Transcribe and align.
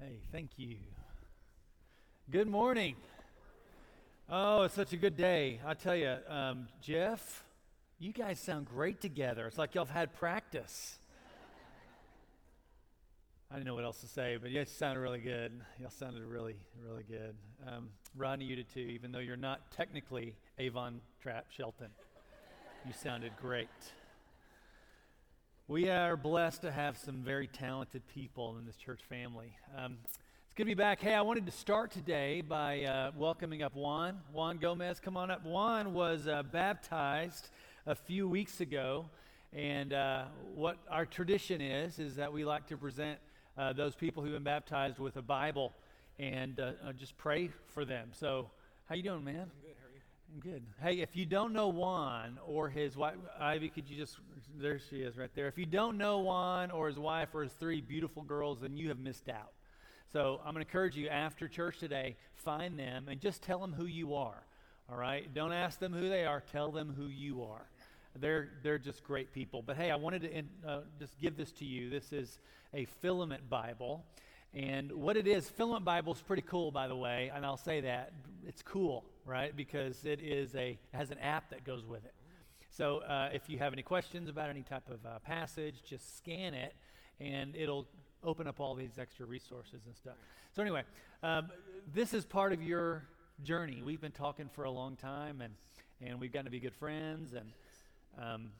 Hey, 0.00 0.20
thank 0.30 0.50
you. 0.58 0.76
Good 2.30 2.46
morning. 2.46 2.94
Oh, 4.30 4.62
it's 4.62 4.74
such 4.74 4.92
a 4.92 4.96
good 4.96 5.16
day. 5.16 5.58
I 5.66 5.74
tell 5.74 5.96
you, 5.96 6.14
um, 6.28 6.68
Jeff, 6.80 7.42
you 7.98 8.12
guys 8.12 8.38
sound 8.38 8.66
great 8.66 9.00
together. 9.00 9.48
It's 9.48 9.58
like 9.58 9.74
y'all 9.74 9.86
have 9.86 9.94
had 9.94 10.14
practice. 10.14 10.98
I 13.50 13.54
didn't 13.54 13.66
know 13.66 13.74
what 13.74 13.82
else 13.82 14.00
to 14.02 14.06
say, 14.06 14.38
but 14.40 14.50
you 14.50 14.58
guys 14.60 14.70
sounded 14.70 15.00
really 15.00 15.18
good. 15.18 15.50
Y'all 15.80 15.90
sounded 15.90 16.22
really, 16.22 16.54
really 16.80 17.02
good. 17.02 17.34
Um, 17.66 17.88
Rodney, 18.16 18.44
you 18.44 18.54
did 18.54 18.72
too, 18.72 18.78
even 18.78 19.10
though 19.10 19.18
you're 19.18 19.36
not 19.36 19.72
technically 19.72 20.36
Avon 20.60 21.00
Trap 21.20 21.46
Shelton. 21.50 21.88
You 22.86 22.92
sounded 22.92 23.32
great. 23.42 23.68
We 25.70 25.90
are 25.90 26.16
blessed 26.16 26.62
to 26.62 26.72
have 26.72 26.96
some 26.96 27.16
very 27.16 27.46
talented 27.46 28.00
people 28.08 28.56
in 28.56 28.64
this 28.64 28.76
church 28.76 29.02
family. 29.06 29.54
Um, 29.76 29.98
it's 30.06 30.54
good 30.56 30.62
to 30.62 30.66
be 30.68 30.72
back. 30.72 30.98
Hey, 30.98 31.12
I 31.12 31.20
wanted 31.20 31.44
to 31.44 31.52
start 31.52 31.90
today 31.90 32.40
by 32.40 32.84
uh, 32.84 33.10
welcoming 33.14 33.62
up 33.62 33.74
Juan. 33.74 34.16
Juan 34.32 34.56
Gomez, 34.56 34.98
come 34.98 35.18
on 35.18 35.30
up. 35.30 35.44
Juan 35.44 35.92
was 35.92 36.26
uh, 36.26 36.42
baptized 36.42 37.50
a 37.84 37.94
few 37.94 38.26
weeks 38.26 38.62
ago, 38.62 39.10
and 39.52 39.92
uh, 39.92 40.24
what 40.54 40.78
our 40.90 41.04
tradition 41.04 41.60
is 41.60 41.98
is 41.98 42.16
that 42.16 42.32
we 42.32 42.46
like 42.46 42.66
to 42.68 42.78
present 42.78 43.18
uh, 43.58 43.74
those 43.74 43.94
people 43.94 44.22
who've 44.22 44.32
been 44.32 44.42
baptized 44.42 44.98
with 44.98 45.18
a 45.18 45.22
Bible 45.22 45.74
and 46.18 46.60
uh, 46.60 46.70
uh, 46.82 46.92
just 46.94 47.14
pray 47.18 47.50
for 47.74 47.84
them. 47.84 48.08
So, 48.12 48.48
how 48.86 48.94
you 48.94 49.02
doing, 49.02 49.22
man? 49.22 49.50
I'm 50.32 50.40
good. 50.40 50.62
Hey, 50.82 51.00
if 51.00 51.16
you 51.16 51.24
don't 51.24 51.52
know 51.52 51.68
Juan 51.68 52.38
or 52.46 52.68
his 52.68 52.96
wife, 52.96 53.14
Ivy, 53.40 53.70
could 53.70 53.88
you 53.88 53.96
just, 53.96 54.18
there 54.60 54.78
she 54.78 54.96
is 54.96 55.16
right 55.16 55.30
there. 55.34 55.48
If 55.48 55.56
you 55.56 55.64
don't 55.64 55.96
know 55.96 56.18
Juan 56.18 56.70
or 56.70 56.86
his 56.86 56.98
wife 56.98 57.30
or 57.34 57.42
his 57.42 57.52
three 57.54 57.80
beautiful 57.80 58.22
girls, 58.22 58.60
then 58.60 58.76
you 58.76 58.88
have 58.88 58.98
missed 58.98 59.28
out. 59.28 59.52
So 60.12 60.40
I'm 60.44 60.52
going 60.52 60.64
to 60.64 60.68
encourage 60.68 60.96
you 60.96 61.08
after 61.08 61.48
church 61.48 61.78
today, 61.78 62.16
find 62.34 62.78
them 62.78 63.08
and 63.08 63.20
just 63.20 63.42
tell 63.42 63.58
them 63.58 63.72
who 63.72 63.86
you 63.86 64.14
are. 64.14 64.42
All 64.90 64.98
right? 64.98 65.32
Don't 65.34 65.52
ask 65.52 65.78
them 65.78 65.92
who 65.92 66.08
they 66.08 66.26
are, 66.26 66.42
tell 66.52 66.70
them 66.70 66.94
who 66.96 67.06
you 67.06 67.42
are. 67.44 67.66
They're, 68.20 68.50
they're 68.62 68.78
just 68.78 69.04
great 69.04 69.32
people. 69.32 69.62
But 69.62 69.76
hey, 69.76 69.90
I 69.90 69.96
wanted 69.96 70.22
to 70.22 70.32
in, 70.32 70.48
uh, 70.66 70.80
just 70.98 71.18
give 71.18 71.36
this 71.36 71.52
to 71.52 71.64
you. 71.64 71.88
This 71.88 72.12
is 72.12 72.38
a 72.74 72.84
filament 72.84 73.48
Bible. 73.48 74.04
And 74.54 74.90
what 74.92 75.16
it 75.16 75.26
is, 75.26 75.48
Filament 75.48 75.84
Bible 75.84 76.14
is 76.14 76.22
pretty 76.22 76.42
cool, 76.42 76.70
by 76.70 76.88
the 76.88 76.96
way, 76.96 77.30
and 77.34 77.44
I'll 77.44 77.58
say 77.58 77.82
that. 77.82 78.12
It's 78.46 78.62
cool, 78.62 79.04
right? 79.28 79.54
Because 79.54 80.04
it 80.04 80.20
is 80.20 80.54
a 80.54 80.70
it 80.70 80.96
has 80.96 81.10
an 81.10 81.18
app 81.18 81.50
that 81.50 81.62
goes 81.64 81.84
with 81.84 82.04
it. 82.04 82.14
So 82.70 82.98
uh, 82.98 83.28
if 83.32 83.48
you 83.48 83.58
have 83.58 83.72
any 83.72 83.82
questions 83.82 84.28
about 84.28 84.48
any 84.48 84.62
type 84.62 84.88
of 84.88 85.04
uh, 85.04 85.18
passage, 85.20 85.82
just 85.86 86.16
scan 86.16 86.54
it, 86.54 86.74
and 87.20 87.54
it'll 87.54 87.86
open 88.24 88.46
up 88.46 88.58
all 88.60 88.74
these 88.74 88.98
extra 88.98 89.26
resources 89.26 89.82
and 89.86 89.94
stuff. 89.94 90.14
So 90.54 90.62
anyway, 90.62 90.82
um, 91.22 91.48
this 91.92 92.14
is 92.14 92.24
part 92.24 92.52
of 92.52 92.62
your 92.62 93.04
journey. 93.42 93.82
We've 93.84 94.00
been 94.00 94.12
talking 94.12 94.48
for 94.48 94.64
a 94.64 94.70
long 94.70 94.96
time, 94.96 95.42
and 95.42 95.54
and 96.00 96.18
we've 96.18 96.32
gotten 96.32 96.46
to 96.46 96.50
be 96.50 96.60
good 96.60 96.74
friends, 96.74 97.34
and 97.34 97.52
um, 98.18 98.50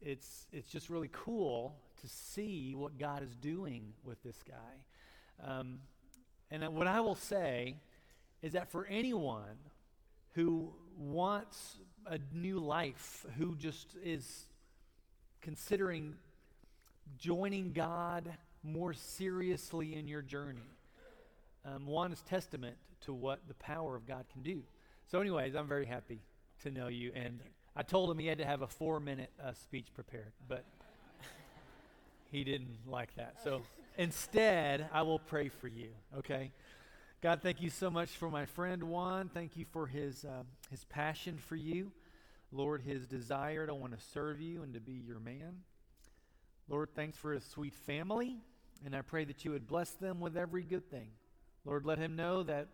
it's 0.00 0.46
it's 0.52 0.70
just 0.70 0.88
really 0.88 1.10
cool 1.12 1.76
to 2.00 2.08
see 2.08 2.74
what 2.74 2.98
God 2.98 3.22
is 3.22 3.34
doing 3.36 3.92
with 4.04 4.22
this 4.22 4.42
guy. 4.48 5.46
Um, 5.46 5.80
and 6.50 6.74
what 6.74 6.86
I 6.86 7.00
will 7.00 7.16
say 7.16 7.76
is 8.40 8.52
that 8.52 8.70
for 8.70 8.86
anyone 8.86 9.58
who 10.36 10.70
wants 10.98 11.78
a 12.06 12.18
new 12.32 12.58
life, 12.58 13.24
who 13.38 13.56
just 13.56 13.96
is 14.04 14.46
considering 15.40 16.14
joining 17.18 17.72
God 17.72 18.30
more 18.62 18.92
seriously 18.92 19.96
in 19.96 20.06
your 20.06 20.22
journey, 20.22 20.70
um, 21.64 21.86
Juan 21.86 22.12
is 22.12 22.20
testament 22.20 22.76
to 23.00 23.14
what 23.14 23.40
the 23.48 23.54
power 23.54 23.96
of 23.96 24.06
God 24.06 24.26
can 24.30 24.42
do. 24.42 24.62
So, 25.10 25.20
anyways, 25.20 25.56
I'm 25.56 25.66
very 25.66 25.86
happy 25.86 26.20
to 26.62 26.70
know 26.70 26.88
you. 26.88 27.12
And 27.14 27.40
I 27.74 27.82
told 27.82 28.10
him 28.10 28.18
he 28.18 28.26
had 28.26 28.38
to 28.38 28.44
have 28.46 28.62
a 28.62 28.68
four 28.68 29.00
minute 29.00 29.30
uh, 29.42 29.52
speech 29.54 29.88
prepared, 29.94 30.32
but 30.46 30.64
he 32.30 32.44
didn't 32.44 32.78
like 32.86 33.14
that. 33.16 33.36
So, 33.42 33.62
Instead, 33.98 34.88
I 34.92 35.02
will 35.02 35.18
pray 35.18 35.48
for 35.48 35.68
you, 35.68 35.88
okay? 36.18 36.52
God, 37.22 37.40
thank 37.42 37.62
you 37.62 37.70
so 37.70 37.88
much 37.88 38.10
for 38.10 38.30
my 38.30 38.44
friend 38.44 38.82
Juan. 38.84 39.30
Thank 39.32 39.56
you 39.56 39.64
for 39.72 39.86
his, 39.86 40.26
uh, 40.26 40.42
his 40.70 40.84
passion 40.84 41.38
for 41.38 41.56
you. 41.56 41.90
Lord, 42.52 42.82
his 42.82 43.06
desire 43.06 43.66
to 43.66 43.74
want 43.74 43.98
to 43.98 44.04
serve 44.12 44.38
you 44.38 44.62
and 44.62 44.74
to 44.74 44.80
be 44.80 44.92
your 44.92 45.18
man. 45.18 45.62
Lord, 46.68 46.90
thanks 46.94 47.16
for 47.16 47.32
his 47.32 47.42
sweet 47.42 47.74
family, 47.74 48.36
and 48.84 48.94
I 48.94 49.00
pray 49.00 49.24
that 49.24 49.46
you 49.46 49.52
would 49.52 49.66
bless 49.66 49.92
them 49.92 50.20
with 50.20 50.36
every 50.36 50.62
good 50.62 50.90
thing. 50.90 51.08
Lord, 51.64 51.86
let 51.86 51.98
him 51.98 52.16
know 52.16 52.42
that, 52.42 52.68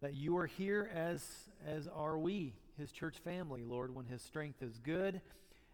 that 0.00 0.14
you 0.14 0.36
are 0.38 0.46
here 0.46 0.88
as, 0.94 1.26
as 1.66 1.88
are 1.88 2.16
we, 2.16 2.54
his 2.78 2.92
church 2.92 3.18
family, 3.18 3.64
Lord, 3.64 3.92
when 3.92 4.06
his 4.06 4.22
strength 4.22 4.62
is 4.62 4.78
good 4.78 5.20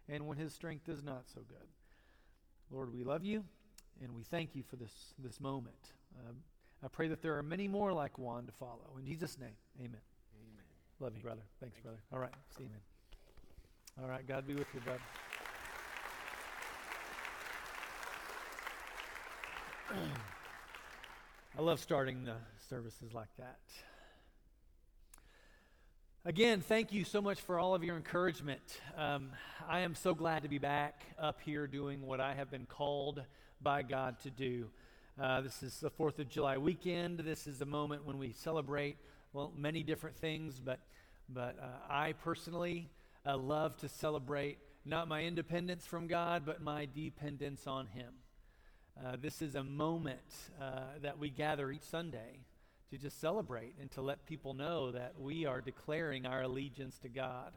and 0.08 0.26
when 0.26 0.38
his 0.38 0.54
strength 0.54 0.88
is 0.88 1.02
not 1.02 1.24
so 1.34 1.42
good. 1.46 1.68
Lord, 2.70 2.94
we 2.94 3.04
love 3.04 3.24
you. 3.24 3.44
And 4.02 4.14
we 4.14 4.22
thank 4.22 4.54
you 4.54 4.62
for 4.62 4.76
this, 4.76 4.92
this 5.18 5.38
moment. 5.38 5.76
Um, 6.26 6.36
I 6.84 6.88
pray 6.88 7.08
that 7.08 7.22
there 7.22 7.36
are 7.38 7.42
many 7.42 7.68
more 7.68 7.92
like 7.92 8.18
Juan 8.18 8.46
to 8.46 8.52
follow. 8.52 8.96
In 8.98 9.06
Jesus' 9.06 9.38
name, 9.38 9.56
amen. 9.78 10.00
Amen. 10.34 10.64
Love 11.00 11.16
you, 11.16 11.22
brother. 11.22 11.42
Thanks, 11.60 11.76
thank 11.76 11.84
brother. 11.84 11.98
You. 12.10 12.16
All 12.16 12.22
right. 12.22 12.32
See 12.56 12.64
you, 12.64 12.70
man. 12.70 12.80
All 14.02 14.08
right. 14.08 14.26
God 14.26 14.46
be 14.46 14.54
with 14.54 14.66
you, 14.74 14.80
brother. 14.80 15.00
I 21.58 21.62
love 21.62 21.80
starting 21.80 22.24
the 22.24 22.36
services 22.68 23.14
like 23.14 23.34
that. 23.38 23.58
Again, 26.26 26.60
thank 26.60 26.92
you 26.92 27.04
so 27.04 27.22
much 27.22 27.40
for 27.40 27.58
all 27.58 27.74
of 27.74 27.84
your 27.84 27.96
encouragement. 27.96 28.80
Um, 28.96 29.30
I 29.68 29.80
am 29.80 29.94
so 29.94 30.12
glad 30.12 30.42
to 30.42 30.48
be 30.48 30.58
back 30.58 31.04
up 31.18 31.40
here 31.40 31.68
doing 31.68 32.04
what 32.04 32.20
I 32.20 32.34
have 32.34 32.50
been 32.50 32.66
called 32.66 33.22
by 33.62 33.82
God 33.82 34.18
to 34.24 34.30
do. 34.30 34.68
Uh, 35.18 35.40
this 35.40 35.62
is 35.62 35.80
the 35.80 35.90
4th 35.90 36.18
of 36.18 36.28
July 36.28 36.58
weekend. 36.58 37.20
This 37.20 37.46
is 37.46 37.58
the 37.58 37.64
moment 37.64 38.04
when 38.04 38.18
we 38.18 38.32
celebrate, 38.32 38.98
well, 39.32 39.50
many 39.56 39.82
different 39.82 40.14
things, 40.18 40.60
but, 40.62 40.78
but 41.26 41.56
uh, 41.58 41.90
I 41.90 42.12
personally 42.22 42.90
uh, 43.24 43.38
love 43.38 43.78
to 43.78 43.88
celebrate 43.88 44.58
not 44.84 45.08
my 45.08 45.22
independence 45.22 45.86
from 45.86 46.06
God, 46.06 46.42
but 46.44 46.60
my 46.60 46.86
dependence 46.94 47.66
on 47.66 47.86
Him. 47.86 48.12
Uh, 49.02 49.16
this 49.18 49.40
is 49.40 49.54
a 49.54 49.64
moment 49.64 50.20
uh, 50.60 50.80
that 51.00 51.18
we 51.18 51.30
gather 51.30 51.70
each 51.70 51.84
Sunday 51.84 52.40
to 52.90 52.98
just 52.98 53.18
celebrate 53.18 53.72
and 53.80 53.90
to 53.92 54.02
let 54.02 54.26
people 54.26 54.52
know 54.52 54.90
that 54.90 55.14
we 55.18 55.46
are 55.46 55.62
declaring 55.62 56.26
our 56.26 56.42
allegiance 56.42 56.98
to 56.98 57.08
God. 57.08 57.52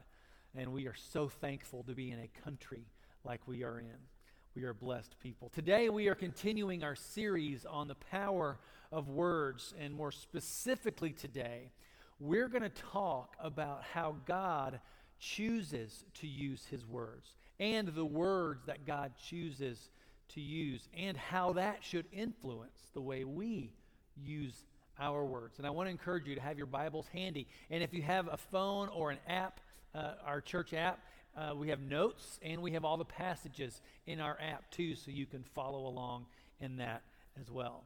And 0.56 0.72
we 0.72 0.86
are 0.86 0.96
so 1.12 1.28
thankful 1.28 1.82
to 1.82 1.92
be 1.92 2.10
in 2.10 2.20
a 2.20 2.42
country 2.42 2.86
like 3.22 3.46
we 3.46 3.64
are 3.64 3.78
in. 3.78 4.09
We 4.56 4.64
are 4.64 4.74
blessed 4.74 5.14
people. 5.20 5.48
Today, 5.54 5.90
we 5.90 6.08
are 6.08 6.16
continuing 6.16 6.82
our 6.82 6.96
series 6.96 7.64
on 7.64 7.86
the 7.86 7.94
power 7.94 8.58
of 8.90 9.08
words, 9.08 9.74
and 9.78 9.94
more 9.94 10.10
specifically, 10.10 11.12
today, 11.12 11.70
we're 12.18 12.48
going 12.48 12.64
to 12.64 12.68
talk 12.68 13.36
about 13.38 13.84
how 13.94 14.16
God 14.26 14.80
chooses 15.20 16.04
to 16.14 16.26
use 16.26 16.66
his 16.68 16.84
words 16.84 17.36
and 17.60 17.94
the 17.94 18.04
words 18.04 18.64
that 18.66 18.84
God 18.84 19.12
chooses 19.24 19.90
to 20.30 20.40
use, 20.40 20.88
and 20.96 21.16
how 21.16 21.52
that 21.52 21.84
should 21.84 22.06
influence 22.12 22.90
the 22.92 23.00
way 23.00 23.22
we 23.22 23.72
use 24.16 24.64
our 24.98 25.24
words. 25.24 25.58
And 25.58 25.66
I 25.66 25.70
want 25.70 25.86
to 25.86 25.92
encourage 25.92 26.26
you 26.26 26.34
to 26.34 26.40
have 26.40 26.58
your 26.58 26.66
Bibles 26.66 27.06
handy. 27.12 27.46
And 27.70 27.84
if 27.84 27.94
you 27.94 28.02
have 28.02 28.26
a 28.26 28.36
phone 28.36 28.88
or 28.88 29.12
an 29.12 29.18
app, 29.28 29.60
uh, 29.94 30.14
our 30.24 30.40
church 30.40 30.72
app, 30.72 31.00
uh, 31.40 31.54
we 31.54 31.68
have 31.68 31.80
notes 31.80 32.38
and 32.42 32.60
we 32.60 32.72
have 32.72 32.84
all 32.84 32.96
the 32.96 33.04
passages 33.04 33.80
in 34.06 34.20
our 34.20 34.36
app 34.40 34.70
too, 34.70 34.94
so 34.94 35.10
you 35.10 35.26
can 35.26 35.42
follow 35.42 35.86
along 35.86 36.26
in 36.60 36.76
that 36.76 37.02
as 37.40 37.50
well. 37.50 37.84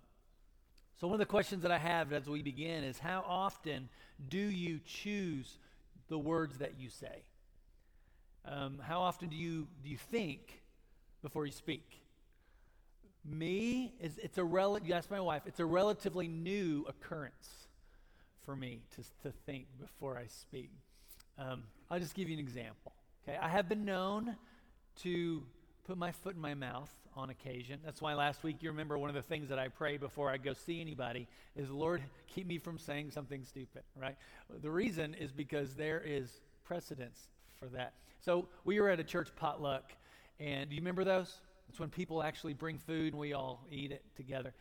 So, 1.00 1.06
one 1.06 1.14
of 1.14 1.20
the 1.20 1.26
questions 1.26 1.62
that 1.62 1.70
I 1.70 1.78
have 1.78 2.12
as 2.12 2.28
we 2.28 2.42
begin 2.42 2.84
is 2.84 2.98
how 2.98 3.24
often 3.26 3.88
do 4.28 4.38
you 4.38 4.80
choose 4.84 5.58
the 6.08 6.18
words 6.18 6.58
that 6.58 6.78
you 6.78 6.88
say? 6.88 7.22
Um, 8.44 8.78
how 8.82 9.00
often 9.00 9.28
do 9.28 9.36
you, 9.36 9.68
do 9.82 9.88
you 9.90 9.96
think 9.96 10.62
before 11.22 11.46
you 11.46 11.52
speak? 11.52 12.00
Me, 13.24 13.92
is, 14.00 14.18
it's 14.22 14.38
a 14.38 14.44
rel- 14.44 14.78
you 14.84 14.94
ask 14.94 15.10
my 15.10 15.20
wife, 15.20 15.42
it's 15.46 15.60
a 15.60 15.64
relatively 15.64 16.28
new 16.28 16.84
occurrence 16.88 17.68
for 18.44 18.54
me 18.54 18.82
to, 18.96 19.02
to 19.22 19.34
think 19.46 19.66
before 19.80 20.18
I 20.18 20.26
speak. 20.26 20.70
Um, 21.38 21.62
I'll 21.90 22.00
just 22.00 22.14
give 22.14 22.28
you 22.28 22.34
an 22.34 22.40
example. 22.40 22.93
Okay, 23.26 23.38
I 23.40 23.48
have 23.48 23.70
been 23.70 23.86
known 23.86 24.36
to 24.96 25.42
put 25.86 25.96
my 25.96 26.12
foot 26.12 26.34
in 26.34 26.42
my 26.42 26.52
mouth 26.52 26.90
on 27.16 27.30
occasion. 27.30 27.78
That's 27.82 28.02
why 28.02 28.12
last 28.12 28.42
week, 28.42 28.56
you 28.60 28.68
remember 28.68 28.98
one 28.98 29.08
of 29.08 29.14
the 29.14 29.22
things 29.22 29.48
that 29.48 29.58
I 29.58 29.68
pray 29.68 29.96
before 29.96 30.28
I 30.30 30.36
go 30.36 30.52
see 30.52 30.78
anybody 30.78 31.26
is, 31.56 31.70
Lord, 31.70 32.02
keep 32.26 32.46
me 32.46 32.58
from 32.58 32.78
saying 32.78 33.12
something 33.12 33.46
stupid, 33.46 33.82
right? 33.98 34.16
The 34.60 34.70
reason 34.70 35.14
is 35.14 35.32
because 35.32 35.74
there 35.74 36.02
is 36.04 36.42
precedence 36.64 37.28
for 37.58 37.66
that. 37.68 37.94
So 38.20 38.46
we 38.66 38.78
were 38.78 38.90
at 38.90 39.00
a 39.00 39.04
church 39.04 39.30
potluck, 39.36 39.92
and 40.38 40.68
do 40.68 40.76
you 40.76 40.82
remember 40.82 41.04
those? 41.04 41.38
It's 41.70 41.80
when 41.80 41.88
people 41.88 42.22
actually 42.22 42.52
bring 42.52 42.76
food 42.76 43.14
and 43.14 43.20
we 43.20 43.32
all 43.32 43.66
eat 43.70 43.90
it 43.90 44.02
together. 44.16 44.52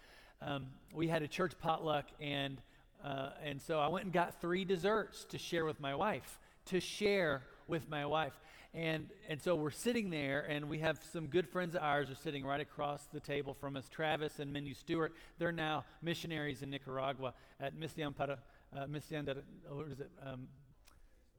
um, 0.42 0.68
we 0.94 1.08
had 1.08 1.22
a 1.22 1.28
church 1.28 1.54
potluck, 1.60 2.06
and 2.20 2.62
uh, 3.04 3.32
and 3.44 3.62
so 3.62 3.80
I 3.80 3.90
went 3.90 4.06
and 4.06 4.14
got 4.14 4.40
three 4.40 4.64
desserts 4.64 5.26
to 5.26 5.38
share 5.38 5.66
with 5.66 5.82
my 5.82 5.94
wife. 5.94 6.40
To 6.68 6.80
share 6.80 7.44
with 7.68 7.90
my 7.90 8.06
wife, 8.06 8.34
and 8.74 9.08
and 9.30 9.42
so 9.42 9.56
we're 9.56 9.72
sitting 9.72 10.10
there, 10.10 10.42
and 10.42 10.70
we 10.70 10.80
have 10.80 11.00
some 11.12 11.28
good 11.28 11.48
friends 11.48 11.76
of 11.76 11.82
ours 11.82 12.10
are 12.10 12.16
sitting 12.16 12.46
right 12.46 12.62
across 12.62 13.06
the 13.14 13.20
table 13.20 13.54
from 13.54 13.76
us. 13.76 13.88
Travis 13.90 14.40
and 14.40 14.52
Mindy 14.52 14.74
Stewart. 14.74 15.14
They're 15.38 15.52
now 15.52 15.86
missionaries 16.02 16.62
in 16.62 16.70
Nicaragua 16.70 17.34
at 17.60 17.76
Misión 17.76 18.16
para 18.16 18.40
uh, 18.76 18.86
Misión 18.86 19.26
de, 19.26 19.36
what 19.70 19.88
is 19.88 20.00
it? 20.00 20.10
Um, 20.26 20.48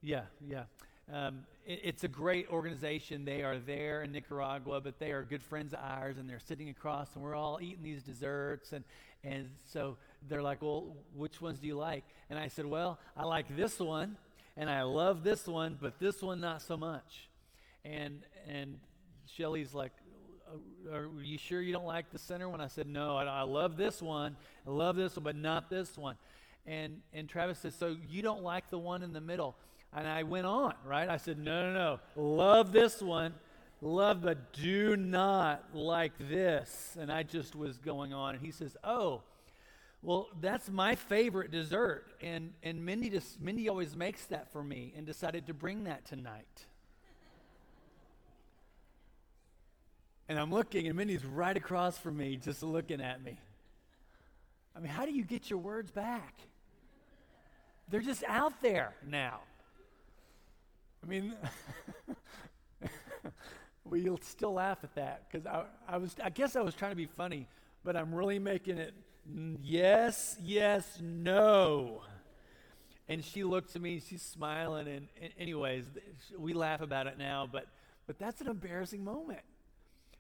yeah, 0.01 0.23
yeah. 0.41 0.65
Um, 1.13 1.41
it, 1.67 1.81
it's 1.83 2.05
a 2.05 2.09
great 2.09 2.49
organization. 2.51 3.25
They 3.25 3.43
are 3.43 3.59
there 3.59 4.03
in 4.03 4.13
Nicaragua, 4.13 4.81
but 4.81 4.99
they 4.99 5.11
are 5.11 5.23
good 5.23 5.43
friends 5.43 5.73
of 5.73 5.81
ours, 5.83 6.17
and 6.19 6.29
they're 6.29 6.39
sitting 6.39 6.69
across, 6.69 7.09
and 7.15 7.23
we're 7.23 7.35
all 7.35 7.59
eating 7.61 7.83
these 7.83 8.03
desserts. 8.03 8.73
And, 8.73 8.85
and 9.23 9.51
so 9.73 9.97
they're 10.29 10.43
like, 10.43 10.63
Well, 10.63 10.97
which 11.15 11.41
ones 11.41 11.59
do 11.59 11.67
you 11.67 11.77
like? 11.77 12.05
And 12.31 12.39
I 12.39 12.49
said, 12.49 12.67
Well, 12.67 12.99
I 13.17 13.25
like 13.25 13.55
this 13.57 13.79
one, 13.79 14.17
and 14.57 14.71
I 14.71 14.83
love 14.83 15.25
this 15.25 15.47
one, 15.47 15.77
but 15.81 15.99
this 15.99 16.23
one 16.23 16.41
not 16.41 16.63
so 16.63 16.77
much. 16.77 17.29
And, 17.85 18.21
and 18.49 18.79
Shelly's 19.27 19.75
like, 19.75 19.93
uh, 20.49 20.95
are 20.95 21.11
you 21.23 21.39
sure 21.39 21.61
you 21.61 21.73
don't 21.73 21.87
like 21.87 22.11
the 22.11 22.19
center 22.19 22.49
one? 22.49 22.61
I 22.61 22.69
said, 22.69 22.87
no, 22.87 23.17
I, 23.17 23.25
I, 23.25 23.43
love 23.43 23.77
this 23.77 24.01
one. 24.01 24.37
I 24.67 24.71
love 24.71 24.97
this 24.97 25.17
one, 25.17 25.25
but 25.25 25.37
not 25.37 25.71
this 25.71 25.99
one. 25.99 26.17
And, 26.67 27.01
and 27.13 27.29
Travis 27.29 27.59
said, 27.59 27.75
so 27.75 27.97
you 28.09 28.23
don't 28.23 28.43
like 28.43 28.71
the 28.71 28.79
one 28.79 29.03
in 29.03 29.13
the 29.13 29.21
middle? 29.21 29.57
And 29.93 30.07
I 30.07 30.23
went 30.23 30.47
on, 30.47 30.75
right? 30.85 31.09
I 31.09 31.17
said, 31.19 31.39
no, 31.39 31.73
no, 31.73 31.75
no. 31.75 32.01
Love 32.17 32.73
this 32.73 33.03
one. 33.03 33.35
Love, 33.81 34.23
but 34.23 34.53
do 34.53 34.97
not 34.97 35.65
like 35.75 36.13
this. 36.19 36.97
And 36.99 37.13
I 37.13 37.23
just 37.23 37.55
was 37.55 37.79
going 37.79 38.13
on. 38.13 38.35
And 38.37 38.45
he 38.45 38.51
says, 38.51 38.77
oh, 38.83 39.23
well, 40.05 40.29
that's 40.39 40.69
my 40.69 40.95
favorite 40.97 41.51
dessert. 41.51 42.05
And, 42.21 42.53
and 42.63 42.85
Mindy, 42.85 43.09
just, 43.09 43.41
Mindy 43.41 43.71
always 43.71 43.97
makes 43.97 44.27
that 44.27 44.53
for 44.53 44.63
me 44.63 44.93
and 44.97 45.07
decided 45.07 45.47
to 45.47 45.55
bring 45.55 45.85
that 45.85 46.05
tonight. 46.05 46.67
And 50.29 50.39
I'm 50.39 50.51
looking, 50.51 50.89
and 50.89 50.97
Mindy's 50.97 51.25
right 51.25 51.57
across 51.57 51.97
from 51.97 52.19
me, 52.19 52.37
just 52.37 52.63
looking 52.63 53.01
at 53.01 53.23
me. 53.23 53.39
I 54.77 54.81
mean, 54.81 54.91
how 54.91 55.07
do 55.07 55.13
you 55.13 55.25
get 55.25 55.49
your 55.49 55.59
words 55.59 55.91
back? 55.91 56.39
They're 57.89 58.01
just 58.01 58.25
out 58.25 58.61
there 58.61 58.95
now. 59.07 59.41
I 61.03 61.07
mean, 61.07 61.35
we'll 63.85 64.21
still 64.23 64.55
laugh 64.55 64.79
at 64.83 64.95
that 64.97 65.31
because 65.31 65.47
I, 65.47 65.65
I 65.89 65.97
was, 65.97 66.15
I 66.23 66.29
guess 66.29 66.57
I 66.57 66.61
was 66.61 66.75
trying 66.75 66.93
to 66.93 66.97
be 66.97 67.07
funny, 67.07 67.47
but 67.85 67.97
I'm 67.97 68.15
really 68.15 68.39
making 68.39 68.77
it 68.77 68.95
yes, 69.63 70.37
yes, 70.43 70.99
no. 71.03 72.03
And 73.09 73.25
she 73.25 73.45
looks 73.45 73.77
at 73.77 73.83
me, 73.83 74.01
she's 74.07 74.23
smiling, 74.23 74.89
and, 74.89 75.09
and 75.21 75.33
anyways, 75.39 75.85
we 76.39 76.55
laugh 76.55 76.81
about 76.81 77.07
it 77.07 77.19
now, 77.19 77.49
but 77.51 77.67
but 78.07 78.19
that's 78.19 78.41
an 78.41 78.49
embarrassing 78.49 79.03
moment 79.03 79.41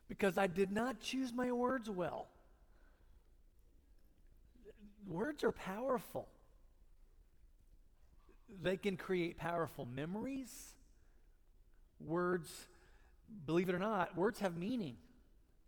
because 0.08 0.38
I 0.38 0.46
did 0.46 0.70
not 0.70 1.00
choose 1.00 1.32
my 1.32 1.52
words 1.52 1.90
well. 1.90 2.28
Words 5.06 5.44
are 5.44 5.52
powerful. 5.52 6.28
They 8.62 8.76
can 8.76 8.96
create 8.96 9.36
powerful 9.36 9.86
memories. 9.86 10.74
Words, 12.00 12.50
believe 13.46 13.68
it 13.68 13.74
or 13.74 13.78
not, 13.78 14.16
words 14.16 14.40
have 14.40 14.56
meaning 14.56 14.96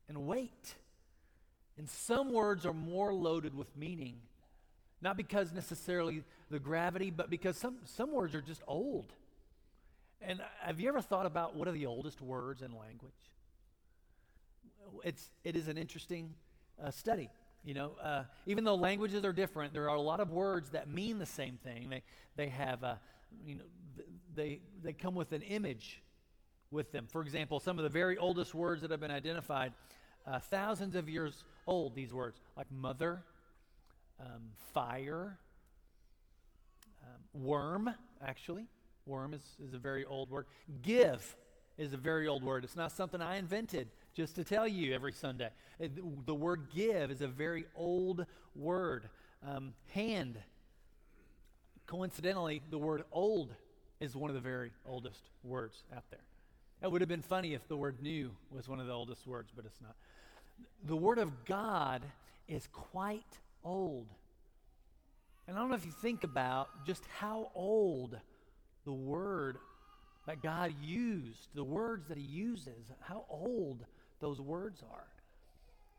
and 0.08 0.26
weight. 0.26 0.74
And 1.78 1.88
some 1.88 2.32
words 2.32 2.64
are 2.64 2.72
more 2.72 3.12
loaded 3.12 3.54
with 3.54 3.76
meaning, 3.76 4.16
not 5.02 5.16
because 5.16 5.52
necessarily 5.52 6.22
the 6.50 6.58
gravity, 6.58 7.10
but 7.10 7.28
because 7.28 7.56
some, 7.56 7.76
some 7.84 8.12
words 8.12 8.34
are 8.34 8.40
just 8.40 8.62
old. 8.66 9.12
And 10.22 10.40
have 10.60 10.80
you 10.80 10.88
ever 10.88 11.02
thought 11.02 11.26
about 11.26 11.54
what 11.54 11.68
are 11.68 11.72
the 11.72 11.86
oldest 11.86 12.22
words 12.22 12.62
in 12.62 12.72
language? 12.72 13.12
It's, 15.04 15.30
it 15.44 15.56
is 15.56 15.68
an 15.68 15.76
interesting 15.76 16.32
uh, 16.82 16.90
study. 16.90 17.28
You 17.64 17.74
know, 17.74 17.92
uh, 18.02 18.22
even 18.46 18.64
though 18.64 18.76
languages 18.76 19.24
are 19.24 19.32
different, 19.32 19.72
there 19.74 19.90
are 19.90 19.96
a 19.96 20.00
lot 20.00 20.20
of 20.20 20.30
words 20.30 20.70
that 20.70 20.88
mean 20.88 21.18
the 21.18 21.26
same 21.26 21.58
thing. 21.62 21.90
They, 21.90 22.02
they 22.36 22.48
have, 22.48 22.84
uh, 22.84 22.94
you 23.44 23.56
know, 23.56 23.64
they, 24.34 24.60
they 24.82 24.92
come 24.92 25.14
with 25.14 25.32
an 25.32 25.42
image 25.42 26.00
with 26.70 26.92
them. 26.92 27.06
For 27.10 27.22
example, 27.22 27.58
some 27.58 27.78
of 27.78 27.82
the 27.82 27.90
very 27.90 28.16
oldest 28.16 28.54
words 28.54 28.82
that 28.82 28.90
have 28.92 29.00
been 29.00 29.10
identified, 29.10 29.72
uh, 30.26 30.38
thousands 30.38 30.94
of 30.94 31.08
years 31.08 31.44
old, 31.66 31.94
these 31.94 32.12
words, 32.12 32.40
like 32.56 32.70
mother, 32.70 33.22
um, 34.20 34.50
fire, 34.72 35.38
um, 37.02 37.42
worm, 37.42 37.90
actually. 38.24 38.66
Worm 39.06 39.34
is, 39.34 39.42
is 39.64 39.74
a 39.74 39.78
very 39.78 40.04
old 40.04 40.30
word. 40.30 40.46
Give 40.82 41.36
is 41.78 41.92
a 41.92 41.96
very 41.96 42.26
old 42.26 42.42
word. 42.42 42.64
It's 42.64 42.76
not 42.76 42.92
something 42.92 43.20
I 43.20 43.36
invented 43.36 43.88
just 44.14 44.34
to 44.36 44.44
tell 44.44 44.66
you 44.66 44.94
every 44.94 45.12
Sunday. 45.12 45.50
The 45.78 46.34
word 46.34 46.68
give 46.74 47.10
is 47.10 47.20
a 47.20 47.28
very 47.28 47.66
old 47.76 48.26
word. 48.54 49.08
Um, 49.46 49.74
hand, 49.92 50.38
coincidentally, 51.86 52.62
the 52.70 52.78
word 52.78 53.04
old 53.12 53.54
is 54.00 54.16
one 54.16 54.30
of 54.30 54.34
the 54.34 54.40
very 54.40 54.72
oldest 54.86 55.30
words 55.44 55.82
out 55.94 56.04
there. 56.10 56.20
It 56.82 56.90
would 56.90 57.00
have 57.00 57.08
been 57.08 57.22
funny 57.22 57.54
if 57.54 57.66
the 57.68 57.76
word 57.76 58.02
new 58.02 58.32
was 58.50 58.68
one 58.68 58.80
of 58.80 58.86
the 58.86 58.92
oldest 58.92 59.26
words, 59.26 59.50
but 59.54 59.64
it's 59.64 59.80
not. 59.80 59.94
The 60.84 60.96
word 60.96 61.18
of 61.18 61.44
God 61.44 62.02
is 62.48 62.68
quite 62.72 63.38
old. 63.64 64.06
And 65.46 65.56
I 65.56 65.60
don't 65.60 65.70
know 65.70 65.76
if 65.76 65.86
you 65.86 65.92
think 65.92 66.24
about 66.24 66.86
just 66.86 67.04
how 67.18 67.50
old 67.54 68.18
the 68.84 68.92
word 68.92 69.58
that 70.26 70.42
God 70.42 70.74
used, 70.82 71.48
the 71.54 71.64
words 71.64 72.08
that 72.08 72.18
He 72.18 72.24
uses, 72.24 72.90
how 73.00 73.24
old 73.28 73.84
those 74.20 74.40
words 74.40 74.82
are. 74.92 75.06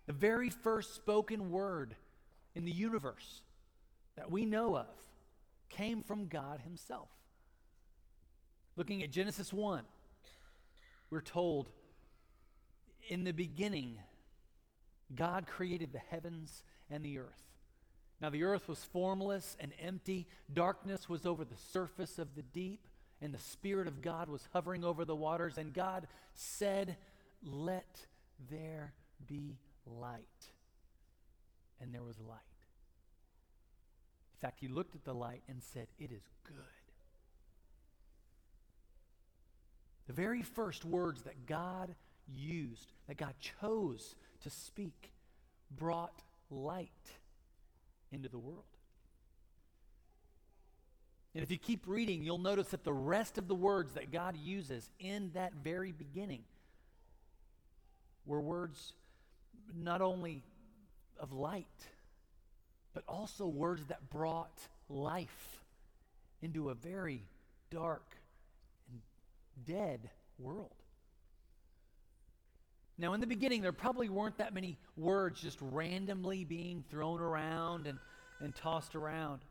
The 0.05 0.13
very 0.13 0.49
first 0.49 0.95
spoken 0.95 1.51
word 1.51 1.95
in 2.55 2.65
the 2.65 2.71
universe 2.71 3.41
that 4.15 4.31
we 4.31 4.45
know 4.45 4.75
of 4.75 4.87
came 5.69 6.01
from 6.01 6.27
God 6.27 6.61
Himself. 6.61 7.09
Looking 8.75 9.03
at 9.03 9.11
Genesis 9.11 9.51
1, 9.51 9.83
we're 11.09 11.21
told, 11.21 11.69
in 13.09 13.23
the 13.23 13.31
beginning, 13.31 13.97
God 15.15 15.47
created 15.47 15.93
the 15.93 15.99
heavens 15.99 16.63
and 16.89 17.03
the 17.03 17.19
earth. 17.19 17.43
Now, 18.19 18.29
the 18.29 18.43
earth 18.43 18.67
was 18.67 18.83
formless 18.83 19.55
and 19.59 19.71
empty, 19.79 20.27
darkness 20.51 21.07
was 21.07 21.25
over 21.25 21.45
the 21.45 21.57
surface 21.71 22.17
of 22.17 22.35
the 22.35 22.41
deep, 22.41 22.87
and 23.21 23.33
the 23.33 23.39
Spirit 23.39 23.87
of 23.87 24.01
God 24.01 24.29
was 24.29 24.47
hovering 24.53 24.83
over 24.83 25.05
the 25.05 25.15
waters. 25.15 25.57
And 25.57 25.73
God 25.73 26.07
said, 26.33 26.97
let 27.43 28.05
there 28.49 28.93
be 29.27 29.57
light. 29.85 30.21
And 31.81 31.93
there 31.93 32.03
was 32.03 32.19
light. 32.19 32.39
In 34.35 34.39
fact, 34.39 34.59
he 34.59 34.67
looked 34.67 34.95
at 34.95 35.03
the 35.03 35.13
light 35.13 35.43
and 35.47 35.61
said, 35.61 35.87
It 35.99 36.11
is 36.11 36.21
good. 36.43 36.55
The 40.07 40.13
very 40.13 40.41
first 40.41 40.85
words 40.85 41.23
that 41.23 41.45
God 41.45 41.93
used, 42.27 42.93
that 43.07 43.17
God 43.17 43.33
chose 43.59 44.15
to 44.47 44.55
speak, 44.55 45.11
brought 45.77 46.23
light 46.49 46.89
into 48.13 48.29
the 48.29 48.37
world. 48.37 48.63
And 51.35 51.43
if 51.43 51.51
you 51.51 51.57
keep 51.57 51.83
reading, 51.85 52.23
you'll 52.23 52.37
notice 52.37 52.69
that 52.69 52.85
the 52.85 52.93
rest 52.93 53.37
of 53.37 53.49
the 53.49 53.55
words 53.55 53.93
that 53.93 54.11
God 54.11 54.37
uses 54.37 54.89
in 54.99 55.31
that 55.33 55.51
very 55.63 55.91
beginning 55.91 56.43
were 58.25 58.39
words 58.39 58.93
not 59.75 60.01
only 60.01 60.43
of 61.19 61.33
light, 61.33 61.65
but 62.93 63.03
also 63.07 63.47
words 63.47 63.85
that 63.87 64.09
brought 64.09 64.59
life 64.87 65.59
into 66.41 66.69
a 66.69 66.73
very 66.73 67.21
dark 67.69 68.15
and 68.89 69.01
dead 69.65 70.09
world. 70.39 70.71
Now, 72.97 73.13
in 73.13 73.21
the 73.21 73.27
beginning, 73.27 73.61
there 73.61 73.71
probably 73.71 74.09
weren't 74.09 74.37
that 74.39 74.53
many 74.53 74.77
words 74.95 75.39
just 75.39 75.59
randomly 75.61 76.43
being 76.43 76.83
thrown 76.89 77.21
around 77.21 77.85
and, 77.85 77.99
and 78.39 78.55
tossed 78.55 78.95
around 78.95 79.41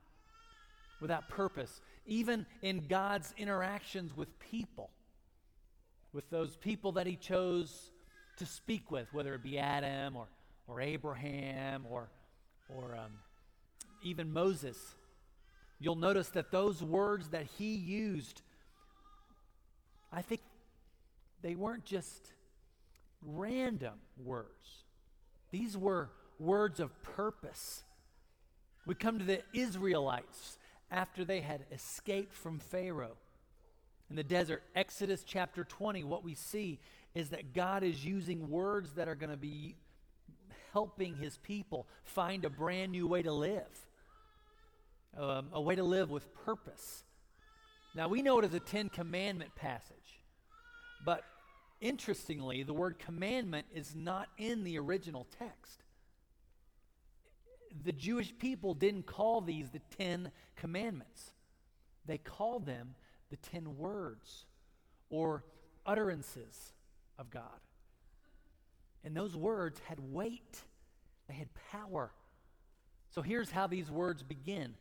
without 1.00 1.28
purpose, 1.28 1.80
even 2.06 2.46
in 2.62 2.86
God's 2.88 3.32
interactions 3.38 4.16
with 4.16 4.28
people, 4.40 4.90
with 6.12 6.28
those 6.30 6.56
people 6.56 6.92
that 6.92 7.06
He 7.06 7.16
chose 7.16 7.90
to 8.38 8.46
speak 8.46 8.90
with, 8.90 9.12
whether 9.12 9.34
it 9.34 9.42
be 9.42 9.58
Adam 9.58 10.16
or, 10.16 10.26
or 10.66 10.80
Abraham 10.80 11.84
or, 11.88 12.08
or 12.68 12.96
um, 12.96 13.12
even 14.02 14.32
Moses. 14.32 14.76
You'll 15.78 15.96
notice 15.96 16.28
that 16.30 16.50
those 16.50 16.82
words 16.82 17.28
that 17.30 17.46
he 17.58 17.74
used, 17.74 18.42
I 20.12 20.22
think 20.22 20.40
they 21.42 21.54
weren't 21.54 21.84
just 21.84 22.32
random 23.26 23.94
words. 24.16 24.84
These 25.50 25.76
were 25.76 26.10
words 26.38 26.80
of 26.80 27.02
purpose. 27.02 27.82
We 28.86 28.94
come 28.94 29.18
to 29.18 29.24
the 29.24 29.42
Israelites 29.52 30.58
after 30.90 31.24
they 31.24 31.40
had 31.40 31.66
escaped 31.72 32.34
from 32.34 32.58
Pharaoh. 32.58 33.16
In 34.08 34.16
the 34.16 34.24
desert, 34.24 34.62
Exodus 34.74 35.24
chapter 35.24 35.64
20, 35.64 36.04
what 36.04 36.22
we 36.22 36.34
see 36.34 36.78
is 37.14 37.30
that 37.30 37.52
God 37.52 37.82
is 37.82 38.04
using 38.04 38.48
words 38.48 38.92
that 38.92 39.08
are 39.08 39.16
going 39.16 39.30
to 39.30 39.36
be 39.36 39.74
helping 40.72 41.16
his 41.16 41.38
people 41.38 41.86
find 42.04 42.44
a 42.44 42.50
brand 42.50 42.92
new 42.92 43.06
way 43.06 43.22
to 43.22 43.32
live, 43.32 43.86
um, 45.18 45.48
a 45.52 45.60
way 45.60 45.74
to 45.74 45.82
live 45.82 46.10
with 46.10 46.32
purpose. 46.44 47.02
Now, 47.94 48.08
we 48.08 48.22
know 48.22 48.38
it 48.38 48.44
as 48.44 48.54
a 48.54 48.60
Ten 48.60 48.90
Commandment 48.90 49.54
passage, 49.56 50.20
but 51.04 51.24
interestingly, 51.80 52.62
the 52.62 52.72
word 52.72 52.98
commandment 52.98 53.66
is 53.74 53.94
not 53.94 54.28
in 54.38 54.64
the 54.64 54.78
original 54.78 55.26
text. 55.38 55.82
The 57.84 57.92
Jewish 57.92 58.32
people 58.38 58.74
didn't 58.74 59.06
call 59.06 59.40
these 59.40 59.70
the 59.70 59.80
Ten 59.96 60.30
Commandments, 60.56 61.32
they 62.06 62.18
called 62.18 62.66
them 62.66 62.94
the 63.30 63.36
Ten 63.36 63.76
Words 63.76 64.46
or 65.10 65.44
utterances 65.84 66.72
of 67.18 67.30
God. 67.30 67.42
And 69.04 69.16
those 69.16 69.36
words 69.36 69.80
had 69.86 70.00
weight, 70.00 70.60
they 71.28 71.34
had 71.34 71.48
power. 71.70 72.10
So 73.10 73.22
here's 73.22 73.50
how 73.50 73.66
these 73.66 73.90
words 73.90 74.22
begin. 74.22 74.74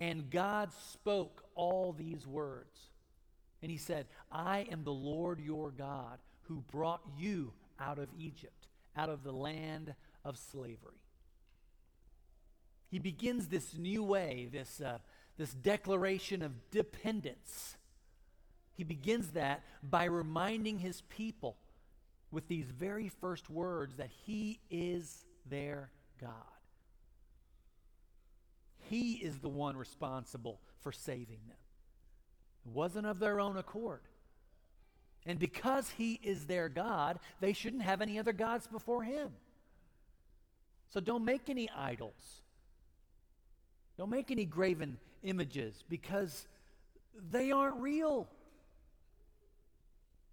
And 0.00 0.30
God 0.30 0.70
spoke 0.92 1.44
all 1.54 1.94
these 1.96 2.26
words. 2.26 2.78
And 3.62 3.70
he 3.70 3.76
said, 3.76 4.06
I 4.32 4.66
am 4.72 4.82
the 4.84 4.92
Lord 4.92 5.40
your 5.40 5.70
God 5.70 6.18
who 6.50 6.64
brought 6.70 7.00
you 7.16 7.52
out 7.78 7.98
of 7.98 8.08
Egypt, 8.18 8.66
out 8.96 9.08
of 9.08 9.22
the 9.22 9.32
land 9.32 9.94
of 10.24 10.36
slavery. 10.36 11.00
He 12.90 12.98
begins 12.98 13.46
this 13.46 13.78
new 13.78 14.02
way, 14.02 14.48
this, 14.52 14.80
uh, 14.80 14.98
this 15.38 15.54
declaration 15.54 16.42
of 16.42 16.70
dependence. 16.72 17.76
He 18.76 18.82
begins 18.82 19.28
that 19.30 19.62
by 19.82 20.04
reminding 20.04 20.80
his 20.80 21.02
people 21.02 21.56
with 22.32 22.48
these 22.48 22.66
very 22.66 23.08
first 23.08 23.48
words 23.48 23.96
that 23.96 24.10
He 24.24 24.60
is 24.70 25.24
their 25.48 25.90
God. 26.20 26.32
He 28.88 29.12
is 29.12 29.38
the 29.38 29.48
one 29.48 29.76
responsible 29.76 30.60
for 30.80 30.90
saving 30.92 31.40
them. 31.46 31.56
It 32.66 32.72
wasn't 32.72 33.06
of 33.06 33.20
their 33.20 33.40
own 33.40 33.56
accord. 33.56 34.00
And 35.26 35.38
because 35.38 35.90
He 35.90 36.18
is 36.22 36.46
their 36.46 36.68
God, 36.68 37.18
they 37.40 37.52
shouldn't 37.52 37.82
have 37.82 38.00
any 38.00 38.18
other 38.18 38.32
gods 38.32 38.66
before 38.66 39.02
Him. 39.02 39.30
So 40.88 41.00
don't 41.00 41.24
make 41.24 41.48
any 41.48 41.68
idols. 41.70 42.42
Don't 43.96 44.10
make 44.10 44.30
any 44.30 44.44
graven 44.44 44.96
images 45.22 45.84
because 45.88 46.46
they 47.30 47.52
aren't 47.52 47.80
real. 47.80 48.26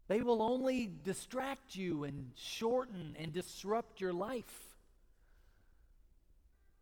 They 0.08 0.22
will 0.22 0.42
only 0.42 0.90
distract 1.04 1.76
you 1.76 2.06
and 2.06 2.32
shorten 2.36 3.16
and 3.20 3.34
disrupt 3.34 4.00
your 4.00 4.14
life. 4.14 4.68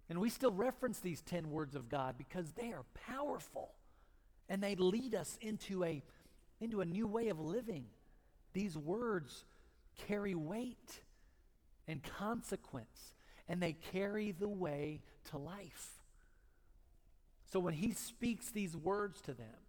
And 0.10 0.22
we 0.22 0.30
still 0.30 0.52
reference 0.52 1.00
these 1.00 1.22
10 1.22 1.50
words 1.50 1.76
of 1.76 1.90
God 1.90 2.16
because 2.18 2.52
they 2.52 2.72
are 2.72 2.86
powerful 3.08 3.72
and 4.48 4.62
they 4.62 4.76
lead 4.76 5.16
us 5.16 5.38
into 5.42 5.84
a, 5.84 6.04
into 6.62 6.82
a 6.82 6.86
new 6.86 7.08
way 7.08 7.30
of 7.30 7.40
living. 7.40 7.86
These 8.56 8.78
words 8.78 9.44
carry 10.08 10.34
weight 10.34 11.02
and 11.90 12.02
consequence, 12.02 13.16
and 13.50 13.62
they 13.62 13.74
carry 13.74 14.32
the 14.32 14.48
way 14.48 15.02
to 15.30 15.38
life. 15.38 15.90
So 17.52 17.60
when 17.60 17.74
he 17.74 17.92
speaks 17.92 18.50
these 18.50 18.76
words 18.76 19.20
to 19.24 19.34
them, 19.34 19.60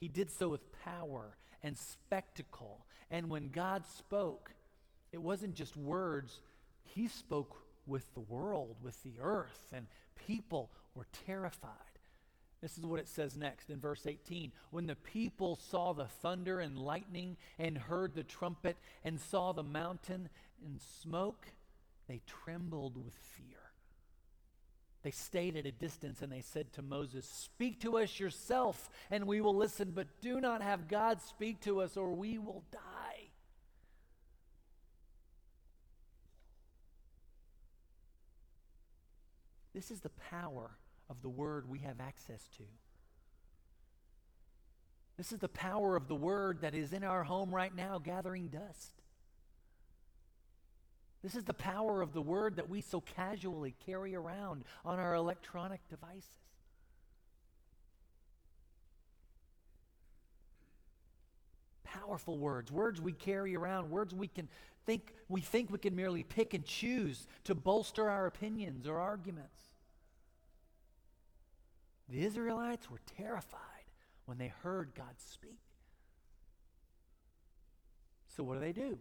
he 0.00 0.08
did 0.08 0.30
so 0.30 0.48
with 0.48 0.72
power 0.84 1.36
and 1.62 1.76
spectacle. 1.76 2.86
And 3.10 3.28
when 3.28 3.50
God 3.50 3.84
spoke, 3.86 4.52
it 5.12 5.20
wasn't 5.20 5.54
just 5.54 5.76
words, 5.76 6.40
He 6.82 7.08
spoke 7.08 7.58
with 7.86 8.14
the 8.14 8.20
world, 8.20 8.76
with 8.82 9.02
the 9.02 9.20
earth, 9.20 9.68
and 9.72 9.86
people 10.26 10.70
were 10.94 11.06
terrified. 11.26 11.87
This 12.60 12.76
is 12.76 12.84
what 12.84 12.98
it 12.98 13.08
says 13.08 13.36
next 13.36 13.70
in 13.70 13.78
verse 13.78 14.06
18. 14.06 14.50
When 14.70 14.86
the 14.86 14.96
people 14.96 15.56
saw 15.56 15.92
the 15.92 16.06
thunder 16.06 16.58
and 16.58 16.76
lightning 16.76 17.36
and 17.58 17.78
heard 17.78 18.14
the 18.14 18.24
trumpet 18.24 18.76
and 19.04 19.20
saw 19.20 19.52
the 19.52 19.62
mountain 19.62 20.28
and 20.64 20.80
smoke, 21.00 21.46
they 22.08 22.20
trembled 22.26 22.96
with 22.96 23.14
fear. 23.14 23.58
They 25.02 25.12
stayed 25.12 25.56
at 25.56 25.66
a 25.66 25.70
distance 25.70 26.20
and 26.20 26.32
they 26.32 26.40
said 26.40 26.72
to 26.72 26.82
Moses, 26.82 27.24
Speak 27.26 27.80
to 27.82 27.98
us 27.98 28.18
yourself 28.18 28.90
and 29.10 29.28
we 29.28 29.40
will 29.40 29.54
listen, 29.54 29.92
but 29.94 30.08
do 30.20 30.40
not 30.40 30.60
have 30.60 30.88
God 30.88 31.22
speak 31.22 31.60
to 31.60 31.80
us 31.80 31.96
or 31.96 32.12
we 32.12 32.38
will 32.38 32.64
die. 32.72 33.28
This 39.72 39.92
is 39.92 40.00
the 40.00 40.10
power 40.30 40.72
of 41.10 41.22
the 41.22 41.28
word 41.28 41.68
we 41.68 41.80
have 41.80 42.00
access 42.00 42.48
to. 42.56 42.64
This 45.16 45.32
is 45.32 45.38
the 45.38 45.48
power 45.48 45.96
of 45.96 46.06
the 46.06 46.14
word 46.14 46.60
that 46.60 46.74
is 46.74 46.92
in 46.92 47.02
our 47.02 47.24
home 47.24 47.52
right 47.52 47.74
now, 47.74 47.98
gathering 47.98 48.48
dust. 48.48 48.92
This 51.22 51.34
is 51.34 51.42
the 51.42 51.54
power 51.54 52.00
of 52.00 52.12
the 52.12 52.22
word 52.22 52.56
that 52.56 52.68
we 52.68 52.80
so 52.80 53.00
casually 53.00 53.74
carry 53.84 54.14
around 54.14 54.62
on 54.84 55.00
our 55.00 55.14
electronic 55.14 55.80
devices. 55.88 56.28
Powerful 61.82 62.38
words, 62.38 62.70
words 62.70 63.00
we 63.00 63.12
carry 63.12 63.56
around, 63.56 63.90
words 63.90 64.14
we 64.14 64.28
can 64.28 64.48
think 64.86 65.12
we 65.28 65.40
think 65.40 65.70
we 65.70 65.78
can 65.78 65.96
merely 65.96 66.22
pick 66.22 66.54
and 66.54 66.64
choose 66.64 67.26
to 67.44 67.54
bolster 67.54 68.08
our 68.08 68.26
opinions 68.26 68.86
or 68.86 69.00
arguments. 69.00 69.67
The 72.08 72.24
Israelites 72.24 72.90
were 72.90 73.00
terrified 73.16 73.60
when 74.24 74.38
they 74.38 74.52
heard 74.62 74.92
God 74.94 75.14
speak. 75.18 75.58
So 78.36 78.42
what 78.42 78.54
do 78.54 78.60
they 78.60 78.72
do? 78.72 78.98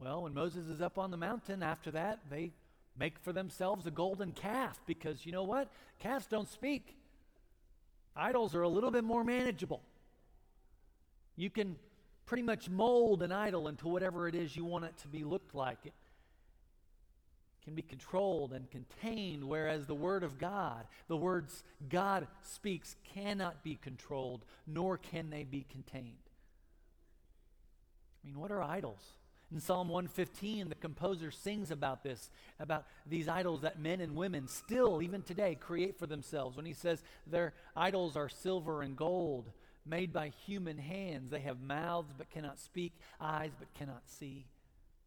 Well, 0.00 0.22
when 0.22 0.34
Moses 0.34 0.66
is 0.66 0.80
up 0.80 0.98
on 0.98 1.10
the 1.10 1.16
mountain, 1.16 1.62
after 1.62 1.90
that, 1.92 2.20
they 2.30 2.52
make 2.98 3.18
for 3.18 3.32
themselves 3.32 3.86
a 3.86 3.90
golden 3.90 4.32
calf 4.32 4.80
because 4.86 5.26
you 5.26 5.32
know 5.32 5.44
what? 5.44 5.68
Calves 5.98 6.26
don't 6.26 6.48
speak. 6.48 6.96
Idols 8.16 8.54
are 8.54 8.62
a 8.62 8.68
little 8.68 8.90
bit 8.90 9.04
more 9.04 9.22
manageable. 9.22 9.82
You 11.36 11.50
can 11.50 11.76
pretty 12.26 12.42
much 12.42 12.68
mold 12.68 13.22
an 13.22 13.32
idol 13.32 13.68
into 13.68 13.88
whatever 13.88 14.28
it 14.28 14.34
is 14.34 14.56
you 14.56 14.64
want 14.64 14.84
it 14.84 14.96
to 14.98 15.08
be 15.08 15.24
looked 15.24 15.54
like. 15.54 15.78
It 15.84 15.92
can 17.68 17.74
be 17.74 17.82
controlled 17.82 18.54
and 18.54 18.70
contained, 18.70 19.44
whereas 19.44 19.84
the 19.84 19.94
Word 19.94 20.22
of 20.22 20.38
God, 20.38 20.86
the 21.06 21.16
words 21.18 21.64
God 21.90 22.26
speaks, 22.40 22.96
cannot 23.14 23.62
be 23.62 23.74
controlled, 23.74 24.46
nor 24.66 24.96
can 24.96 25.28
they 25.28 25.44
be 25.44 25.66
contained. 25.70 26.14
I 28.24 28.26
mean, 28.26 28.40
what 28.40 28.50
are 28.50 28.62
idols? 28.62 29.02
In 29.52 29.60
Psalm 29.60 29.90
115, 29.90 30.70
the 30.70 30.74
composer 30.76 31.30
sings 31.30 31.70
about 31.70 32.02
this, 32.02 32.30
about 32.58 32.86
these 33.06 33.28
idols 33.28 33.60
that 33.60 33.78
men 33.78 34.00
and 34.00 34.16
women 34.16 34.48
still, 34.48 35.02
even 35.02 35.20
today, 35.20 35.54
create 35.54 35.98
for 35.98 36.06
themselves. 36.06 36.56
When 36.56 36.64
he 36.64 36.72
says 36.72 37.02
their 37.26 37.52
idols 37.76 38.16
are 38.16 38.30
silver 38.30 38.80
and 38.80 38.96
gold, 38.96 39.50
made 39.84 40.10
by 40.10 40.32
human 40.46 40.78
hands. 40.78 41.30
They 41.30 41.40
have 41.40 41.60
mouths 41.60 42.14
but 42.16 42.30
cannot 42.30 42.58
speak, 42.58 42.94
eyes 43.20 43.52
but 43.58 43.72
cannot 43.74 44.04
see. 44.06 44.46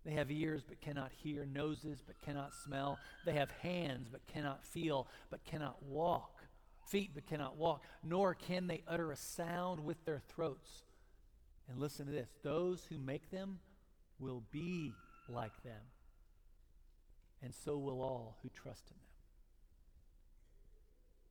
They 0.05 0.13
have 0.13 0.31
ears 0.31 0.63
but 0.67 0.81
cannot 0.81 1.11
hear, 1.11 1.45
noses 1.45 2.01
but 2.05 2.19
cannot 2.21 2.53
smell. 2.53 2.97
They 3.25 3.33
have 3.33 3.51
hands 3.51 4.07
but 4.11 4.25
cannot 4.27 4.65
feel, 4.65 5.07
but 5.29 5.43
cannot 5.45 5.83
walk, 5.83 6.41
feet 6.87 7.11
but 7.13 7.27
cannot 7.27 7.57
walk, 7.57 7.83
nor 8.03 8.33
can 8.33 8.67
they 8.67 8.83
utter 8.87 9.11
a 9.11 9.17
sound 9.17 9.83
with 9.83 10.03
their 10.05 10.21
throats. 10.27 10.83
And 11.69 11.79
listen 11.79 12.07
to 12.07 12.11
this 12.11 12.29
those 12.43 12.83
who 12.89 12.97
make 12.97 13.29
them 13.29 13.59
will 14.19 14.43
be 14.51 14.93
like 15.29 15.63
them, 15.63 15.81
and 17.43 17.53
so 17.53 17.77
will 17.77 18.01
all 18.01 18.37
who 18.41 18.49
trust 18.49 18.83
in 18.89 18.95
them. 18.95 19.01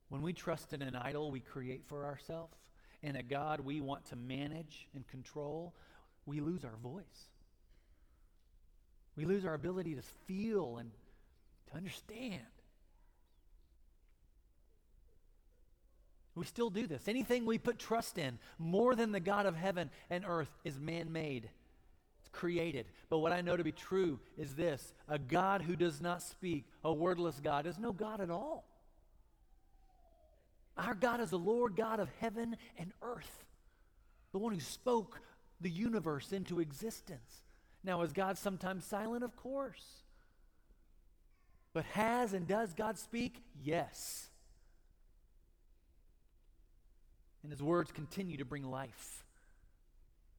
When 0.09 0.21
we 0.21 0.33
trust 0.33 0.73
in 0.73 0.81
an 0.81 0.95
idol 0.95 1.31
we 1.31 1.39
create 1.41 1.83
for 1.87 2.05
ourselves, 2.05 2.57
and 3.03 3.17
a 3.17 3.23
God 3.23 3.59
we 3.59 3.81
want 3.81 4.05
to 4.07 4.15
manage 4.15 4.87
and 4.93 5.07
control, 5.07 5.73
we 6.25 6.39
lose 6.39 6.63
our 6.63 6.77
voice. 6.81 7.30
We 9.15 9.25
lose 9.25 9.45
our 9.45 9.53
ability 9.53 9.95
to 9.95 10.01
feel 10.27 10.77
and 10.77 10.91
to 11.69 11.77
understand. 11.77 12.41
We 16.33 16.45
still 16.45 16.69
do 16.69 16.87
this. 16.87 17.07
Anything 17.07 17.45
we 17.45 17.57
put 17.57 17.77
trust 17.77 18.17
in 18.17 18.39
more 18.57 18.95
than 18.95 19.11
the 19.11 19.19
God 19.19 19.45
of 19.45 19.55
heaven 19.55 19.89
and 20.09 20.23
earth 20.25 20.49
is 20.63 20.79
man 20.79 21.11
made 21.11 21.49
it's 22.21 22.29
created. 22.29 22.85
But 23.09 23.19
what 23.19 23.31
I 23.31 23.41
know 23.41 23.57
to 23.57 23.63
be 23.63 23.71
true 23.71 24.19
is 24.37 24.55
this 24.55 24.93
a 25.07 25.17
God 25.17 25.61
who 25.61 25.75
does 25.75 26.01
not 26.01 26.21
speak, 26.21 26.65
a 26.83 26.93
wordless 26.93 27.39
God, 27.39 27.65
is 27.65 27.79
no 27.79 27.91
God 27.91 28.21
at 28.21 28.29
all. 28.29 28.65
Our 30.77 30.93
God 30.93 31.19
is 31.19 31.31
the 31.31 31.39
Lord 31.39 31.75
God 31.75 31.99
of 31.99 32.09
heaven 32.19 32.55
and 32.77 32.91
earth, 33.01 33.45
the 34.31 34.37
one 34.37 34.53
who 34.53 34.59
spoke 34.59 35.19
the 35.59 35.69
universe 35.69 36.31
into 36.31 36.59
existence. 36.59 37.41
Now, 37.83 38.01
is 38.01 38.13
God 38.13 38.37
sometimes 38.37 38.85
silent? 38.85 39.23
Of 39.23 39.35
course. 39.35 40.03
But 41.73 41.85
has 41.85 42.33
and 42.33 42.47
does 42.47 42.73
God 42.73 42.97
speak? 42.97 43.43
Yes. 43.63 44.27
And 47.43 47.51
his 47.51 47.61
words 47.61 47.91
continue 47.91 48.37
to 48.37 48.45
bring 48.45 48.69
life 48.69 49.23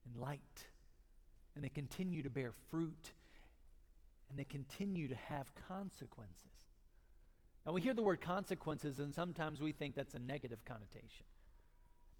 and 0.05 0.21
light. 0.21 0.39
And 1.55 1.63
they 1.63 1.69
continue 1.69 2.23
to 2.23 2.29
bear 2.29 2.53
fruit. 2.69 3.11
And 4.29 4.39
they 4.39 4.45
continue 4.45 5.07
to 5.09 5.15
have 5.15 5.51
consequences. 5.67 6.37
Now, 7.65 7.71
we 7.71 7.81
hear 7.81 7.93
the 7.93 8.03
word 8.03 8.19
consequences, 8.19 8.99
and 8.99 9.13
sometimes 9.13 9.61
we 9.61 9.71
think 9.71 9.95
that's 9.95 10.15
a 10.15 10.19
negative 10.19 10.65
connotation. 10.65 11.25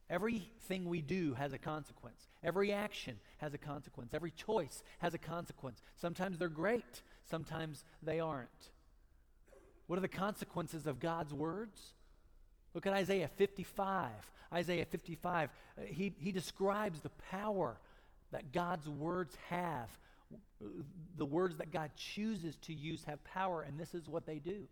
Everything 0.10 0.86
we 0.86 1.02
do 1.02 1.34
has 1.34 1.54
a 1.54 1.58
consequence. 1.58 2.28
Every 2.44 2.72
action 2.72 3.20
has 3.38 3.54
a 3.54 3.58
consequence. 3.58 4.14
Every 4.14 4.32
choice 4.32 4.84
has 5.00 5.14
a 5.14 5.18
consequence. 5.18 5.82
Sometimes 5.96 6.38
they're 6.38 6.50
great, 6.50 7.02
sometimes 7.30 7.84
they 8.02 8.20
aren't. 8.20 8.50
What 9.88 9.98
are 9.98 10.02
the 10.02 10.08
consequences 10.08 10.88
of 10.88 11.00
God's 11.00 11.34
words? 11.34 11.80
Look 12.74 12.86
at 12.86 12.94
Isaiah 12.94 13.30
55. 13.38 14.10
Isaiah 14.54 14.86
55, 14.86 15.50
uh, 15.50 15.82
he, 15.86 16.14
he 16.20 16.32
describes 16.32 17.02
the 17.02 17.10
power 17.32 17.78
that 18.32 18.52
God's 18.52 18.88
words 18.88 19.36
have. 19.50 19.90
The 21.18 21.26
words 21.26 21.58
that 21.58 21.72
God 21.72 21.92
chooses 21.96 22.56
to 22.64 22.74
use 22.74 23.04
have 23.06 23.24
power, 23.24 23.62
and 23.62 23.80
this 23.80 23.94
is 23.94 24.08
what 24.08 24.26
they 24.26 24.40
do. 24.40 24.68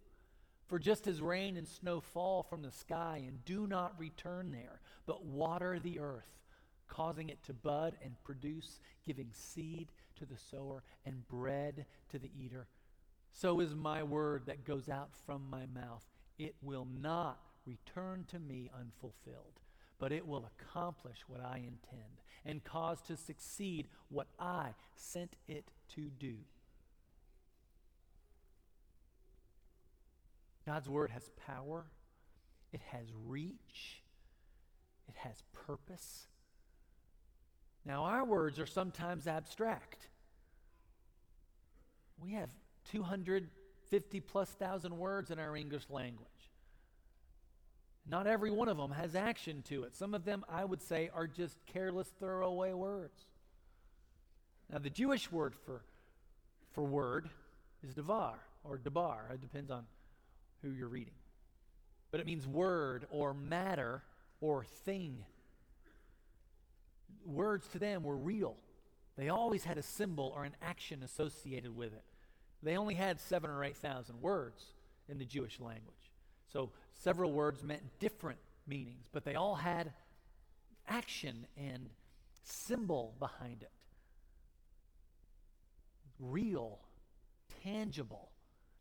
For 0.71 0.79
just 0.79 1.05
as 1.05 1.21
rain 1.21 1.57
and 1.57 1.67
snow 1.67 1.99
fall 1.99 2.43
from 2.43 2.61
the 2.61 2.71
sky 2.71 3.21
and 3.27 3.43
do 3.43 3.67
not 3.67 3.99
return 3.99 4.53
there, 4.53 4.79
but 5.05 5.25
water 5.25 5.79
the 5.79 5.99
earth, 5.99 6.39
causing 6.87 7.27
it 7.27 7.43
to 7.43 7.53
bud 7.53 7.97
and 8.01 8.15
produce, 8.23 8.79
giving 9.05 9.27
seed 9.33 9.89
to 10.15 10.25
the 10.25 10.37
sower 10.37 10.81
and 11.05 11.27
bread 11.27 11.85
to 12.11 12.19
the 12.19 12.31
eater, 12.41 12.69
so 13.33 13.59
is 13.59 13.75
my 13.75 14.01
word 14.01 14.43
that 14.45 14.63
goes 14.63 14.87
out 14.87 15.09
from 15.25 15.49
my 15.49 15.65
mouth. 15.75 16.05
It 16.39 16.55
will 16.61 16.87
not 17.01 17.41
return 17.65 18.23
to 18.29 18.39
me 18.39 18.71
unfulfilled, 18.73 19.59
but 19.99 20.13
it 20.13 20.25
will 20.25 20.49
accomplish 20.57 21.17
what 21.27 21.41
I 21.41 21.57
intend 21.57 22.21
and 22.45 22.63
cause 22.63 23.01
to 23.07 23.17
succeed 23.17 23.89
what 24.07 24.27
I 24.39 24.69
sent 24.95 25.35
it 25.49 25.65
to 25.95 26.09
do. 26.17 26.35
God's 30.65 30.89
word 30.89 31.09
has 31.11 31.29
power, 31.47 31.85
it 32.71 32.81
has 32.91 33.07
reach, 33.25 34.03
it 35.07 35.15
has 35.17 35.41
purpose. 35.53 36.27
Now, 37.85 38.03
our 38.03 38.23
words 38.23 38.59
are 38.59 38.67
sometimes 38.67 39.25
abstract. 39.25 40.07
We 42.19 42.33
have 42.33 42.49
250 42.91 44.19
plus 44.19 44.49
thousand 44.51 44.95
words 44.97 45.31
in 45.31 45.39
our 45.39 45.55
English 45.55 45.85
language. 45.89 46.27
Not 48.07 48.27
every 48.27 48.51
one 48.51 48.67
of 48.67 48.77
them 48.77 48.91
has 48.91 49.15
action 49.15 49.63
to 49.69 49.83
it. 49.83 49.95
Some 49.95 50.13
of 50.13 50.25
them, 50.25 50.43
I 50.49 50.65
would 50.65 50.81
say, 50.81 51.09
are 51.13 51.27
just 51.27 51.57
careless, 51.65 52.07
throwaway 52.19 52.73
words. 52.73 53.25
Now, 54.71 54.79
the 54.79 54.89
Jewish 54.89 55.31
word 55.31 55.55
for, 55.65 55.83
for 56.71 56.83
word 56.83 57.29
is 57.83 57.93
devar 57.93 58.39
or 58.63 58.77
debar. 58.77 59.29
It 59.33 59.41
depends 59.41 59.71
on 59.71 59.85
who 60.61 60.71
you're 60.71 60.87
reading. 60.87 61.13
But 62.11 62.19
it 62.19 62.25
means 62.25 62.47
word 62.47 63.05
or 63.09 63.33
matter 63.33 64.03
or 64.39 64.65
thing. 64.85 65.23
Words 67.25 67.67
to 67.69 67.79
them 67.79 68.03
were 68.03 68.17
real, 68.17 68.55
they 69.17 69.29
always 69.29 69.63
had 69.63 69.77
a 69.77 69.83
symbol 69.83 70.33
or 70.35 70.45
an 70.45 70.55
action 70.61 71.03
associated 71.03 71.75
with 71.75 71.93
it. 71.93 72.03
They 72.63 72.77
only 72.77 72.95
had 72.95 73.19
seven 73.19 73.49
or 73.49 73.63
8,000 73.63 74.21
words 74.21 74.63
in 75.09 75.17
the 75.17 75.25
Jewish 75.25 75.59
language. 75.59 76.11
So 76.51 76.71
several 76.93 77.31
words 77.31 77.63
meant 77.63 77.81
different 77.99 78.39
meanings, 78.67 79.07
but 79.11 79.23
they 79.25 79.35
all 79.35 79.55
had 79.55 79.91
action 80.87 81.47
and 81.57 81.89
symbol 82.43 83.15
behind 83.19 83.61
it. 83.61 83.71
Real, 86.19 86.79
tangible, 87.63 88.29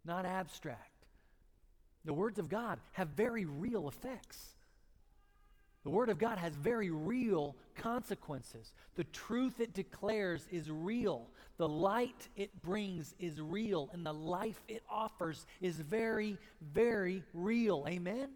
not 0.04 0.26
abstract. 0.26 0.89
The 2.04 2.14
words 2.14 2.38
of 2.38 2.48
God 2.48 2.78
have 2.92 3.08
very 3.08 3.44
real 3.44 3.88
effects. 3.88 4.54
The 5.82 5.90
Word 5.90 6.08
of 6.10 6.18
God 6.18 6.38
has 6.38 6.54
very 6.54 6.90
real 6.90 7.56
consequences. 7.74 8.72
The 8.96 9.04
truth 9.04 9.60
it 9.60 9.72
declares 9.72 10.46
is 10.50 10.70
real. 10.70 11.26
The 11.56 11.68
light 11.68 12.28
it 12.36 12.62
brings 12.62 13.14
is 13.18 13.40
real. 13.40 13.88
And 13.92 14.04
the 14.04 14.12
life 14.12 14.60
it 14.68 14.82
offers 14.90 15.46
is 15.60 15.76
very, 15.76 16.36
very 16.60 17.22
real. 17.32 17.86
Amen? 17.88 18.18
In 18.18 18.28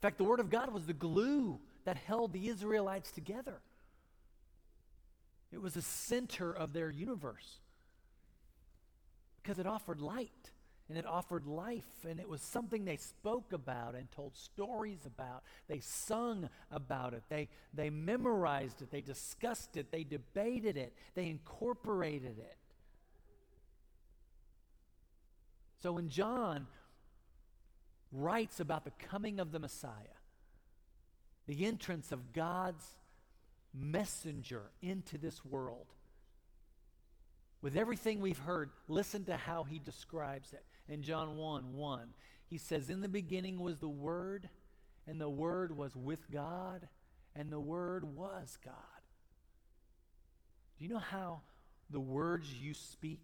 fact, 0.00 0.18
the 0.18 0.24
Word 0.24 0.38
of 0.40 0.50
God 0.50 0.72
was 0.72 0.86
the 0.86 0.92
glue 0.92 1.58
that 1.84 1.96
held 1.96 2.32
the 2.32 2.48
Israelites 2.48 3.10
together, 3.10 3.60
it 5.50 5.60
was 5.60 5.74
the 5.74 5.82
center 5.82 6.52
of 6.52 6.72
their 6.74 6.90
universe 6.90 7.60
because 9.48 9.58
it 9.58 9.66
offered 9.66 10.02
light 10.02 10.50
and 10.90 10.98
it 10.98 11.06
offered 11.06 11.46
life, 11.46 12.04
and 12.06 12.20
it 12.20 12.28
was 12.28 12.42
something 12.42 12.84
they 12.84 12.96
spoke 12.96 13.54
about 13.54 13.94
and 13.94 14.10
told 14.10 14.36
stories 14.36 15.06
about. 15.06 15.42
They 15.68 15.80
sung 15.80 16.50
about 16.70 17.14
it, 17.14 17.22
they, 17.30 17.48
they 17.72 17.88
memorized 17.88 18.82
it, 18.82 18.90
they 18.90 19.00
discussed 19.00 19.78
it, 19.78 19.90
they 19.90 20.04
debated 20.04 20.76
it, 20.76 20.94
they 21.14 21.28
incorporated 21.28 22.38
it. 22.38 22.56
So 25.82 25.92
when 25.92 26.10
John 26.10 26.66
writes 28.12 28.60
about 28.60 28.84
the 28.84 28.92
coming 28.98 29.40
of 29.40 29.52
the 29.52 29.58
Messiah, 29.58 29.92
the 31.46 31.64
entrance 31.64 32.12
of 32.12 32.34
God's 32.34 32.84
messenger 33.74 34.70
into 34.82 35.16
this 35.16 35.42
world, 35.42 35.86
with 37.60 37.76
everything 37.76 38.20
we've 38.20 38.38
heard, 38.38 38.70
listen 38.86 39.24
to 39.24 39.36
how 39.36 39.64
he 39.64 39.78
describes 39.78 40.52
it 40.52 40.64
in 40.88 41.02
John 41.02 41.36
1 41.36 41.74
1. 41.74 42.08
He 42.46 42.58
says, 42.58 42.88
In 42.88 43.00
the 43.00 43.08
beginning 43.08 43.58
was 43.60 43.78
the 43.78 43.88
Word, 43.88 44.48
and 45.06 45.20
the 45.20 45.28
Word 45.28 45.76
was 45.76 45.94
with 45.96 46.30
God, 46.30 46.88
and 47.34 47.50
the 47.50 47.60
Word 47.60 48.04
was 48.04 48.56
God. 48.64 48.74
Do 50.78 50.84
you 50.84 50.90
know 50.90 50.98
how 50.98 51.40
the 51.90 52.00
words 52.00 52.52
you 52.52 52.74
speak 52.74 53.22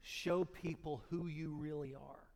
show 0.00 0.44
people 0.44 1.02
who 1.10 1.26
you 1.26 1.56
really 1.58 1.94
are? 1.94 2.31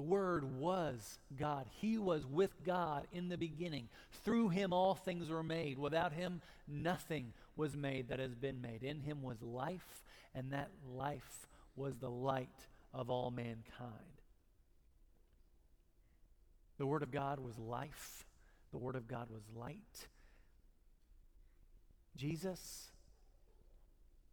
The 0.00 0.06
Word 0.06 0.58
was 0.58 1.18
God. 1.38 1.66
He 1.72 1.98
was 1.98 2.24
with 2.24 2.64
God 2.64 3.06
in 3.12 3.28
the 3.28 3.36
beginning. 3.36 3.90
Through 4.24 4.48
Him, 4.48 4.72
all 4.72 4.94
things 4.94 5.28
were 5.28 5.42
made. 5.42 5.78
Without 5.78 6.14
Him, 6.14 6.40
nothing 6.66 7.34
was 7.54 7.76
made 7.76 8.08
that 8.08 8.18
has 8.18 8.34
been 8.34 8.62
made. 8.62 8.82
In 8.82 9.00
Him 9.00 9.22
was 9.22 9.42
life, 9.42 10.02
and 10.34 10.52
that 10.52 10.70
life 10.96 11.46
was 11.76 11.98
the 11.98 12.08
light 12.08 12.48
of 12.94 13.10
all 13.10 13.30
mankind. 13.30 13.92
The 16.78 16.86
Word 16.86 17.02
of 17.02 17.10
God 17.10 17.38
was 17.38 17.58
life, 17.58 18.24
the 18.70 18.78
Word 18.78 18.96
of 18.96 19.06
God 19.06 19.28
was 19.28 19.42
light. 19.54 20.08
Jesus, 22.16 22.88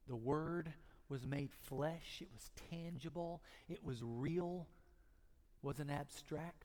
the 0.08 0.16
Word 0.16 0.72
was 1.10 1.26
made 1.26 1.50
flesh, 1.52 2.20
it 2.22 2.30
was 2.34 2.52
tangible, 2.70 3.42
it 3.68 3.84
was 3.84 4.02
real, 4.02 4.66
wasn't 5.62 5.91
abstract. 5.91 6.63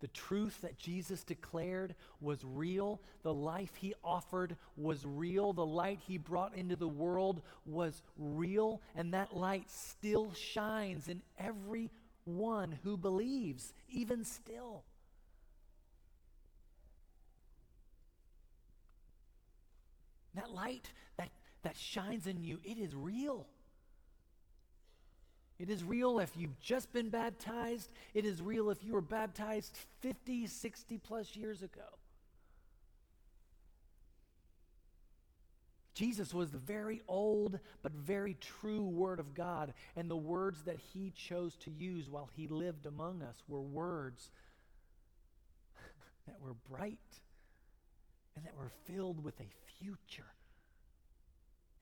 The 0.00 0.08
truth 0.08 0.62
that 0.62 0.78
Jesus 0.78 1.24
declared 1.24 1.94
was 2.20 2.42
real. 2.42 3.02
The 3.22 3.34
life 3.34 3.76
he 3.76 3.94
offered 4.02 4.56
was 4.76 5.04
real. 5.04 5.52
The 5.52 5.66
light 5.66 5.98
he 6.06 6.16
brought 6.16 6.54
into 6.54 6.74
the 6.74 6.88
world 6.88 7.42
was 7.66 8.02
real. 8.16 8.80
And 8.96 9.12
that 9.12 9.36
light 9.36 9.70
still 9.70 10.32
shines 10.32 11.08
in 11.08 11.20
every 11.38 11.90
one 12.24 12.78
who 12.82 12.96
believes, 12.96 13.74
even 13.90 14.24
still. 14.24 14.84
That 20.34 20.50
light 20.50 20.90
that, 21.18 21.28
that 21.62 21.76
shines 21.76 22.26
in 22.26 22.42
you, 22.42 22.58
it 22.64 22.78
is 22.78 22.94
real. 22.94 23.46
It 25.60 25.68
is 25.68 25.84
real 25.84 26.20
if 26.20 26.30
you've 26.38 26.58
just 26.58 26.90
been 26.90 27.10
baptized. 27.10 27.92
It 28.14 28.24
is 28.24 28.40
real 28.40 28.70
if 28.70 28.82
you 28.82 28.94
were 28.94 29.02
baptized 29.02 29.76
50, 30.00 30.46
60 30.46 30.98
plus 30.98 31.36
years 31.36 31.62
ago. 31.62 31.82
Jesus 35.92 36.32
was 36.32 36.50
the 36.50 36.56
very 36.56 37.02
old 37.06 37.58
but 37.82 37.92
very 37.92 38.38
true 38.40 38.86
Word 38.86 39.20
of 39.20 39.34
God, 39.34 39.74
and 39.96 40.10
the 40.10 40.16
words 40.16 40.62
that 40.62 40.78
he 40.78 41.12
chose 41.14 41.56
to 41.56 41.70
use 41.70 42.08
while 42.08 42.30
he 42.34 42.48
lived 42.48 42.86
among 42.86 43.20
us 43.20 43.36
were 43.46 43.60
words 43.60 44.30
that 46.26 46.40
were 46.40 46.54
bright 46.70 46.98
and 48.34 48.46
that 48.46 48.56
were 48.56 48.70
filled 48.86 49.22
with 49.22 49.38
a 49.40 49.50
future, 49.78 50.32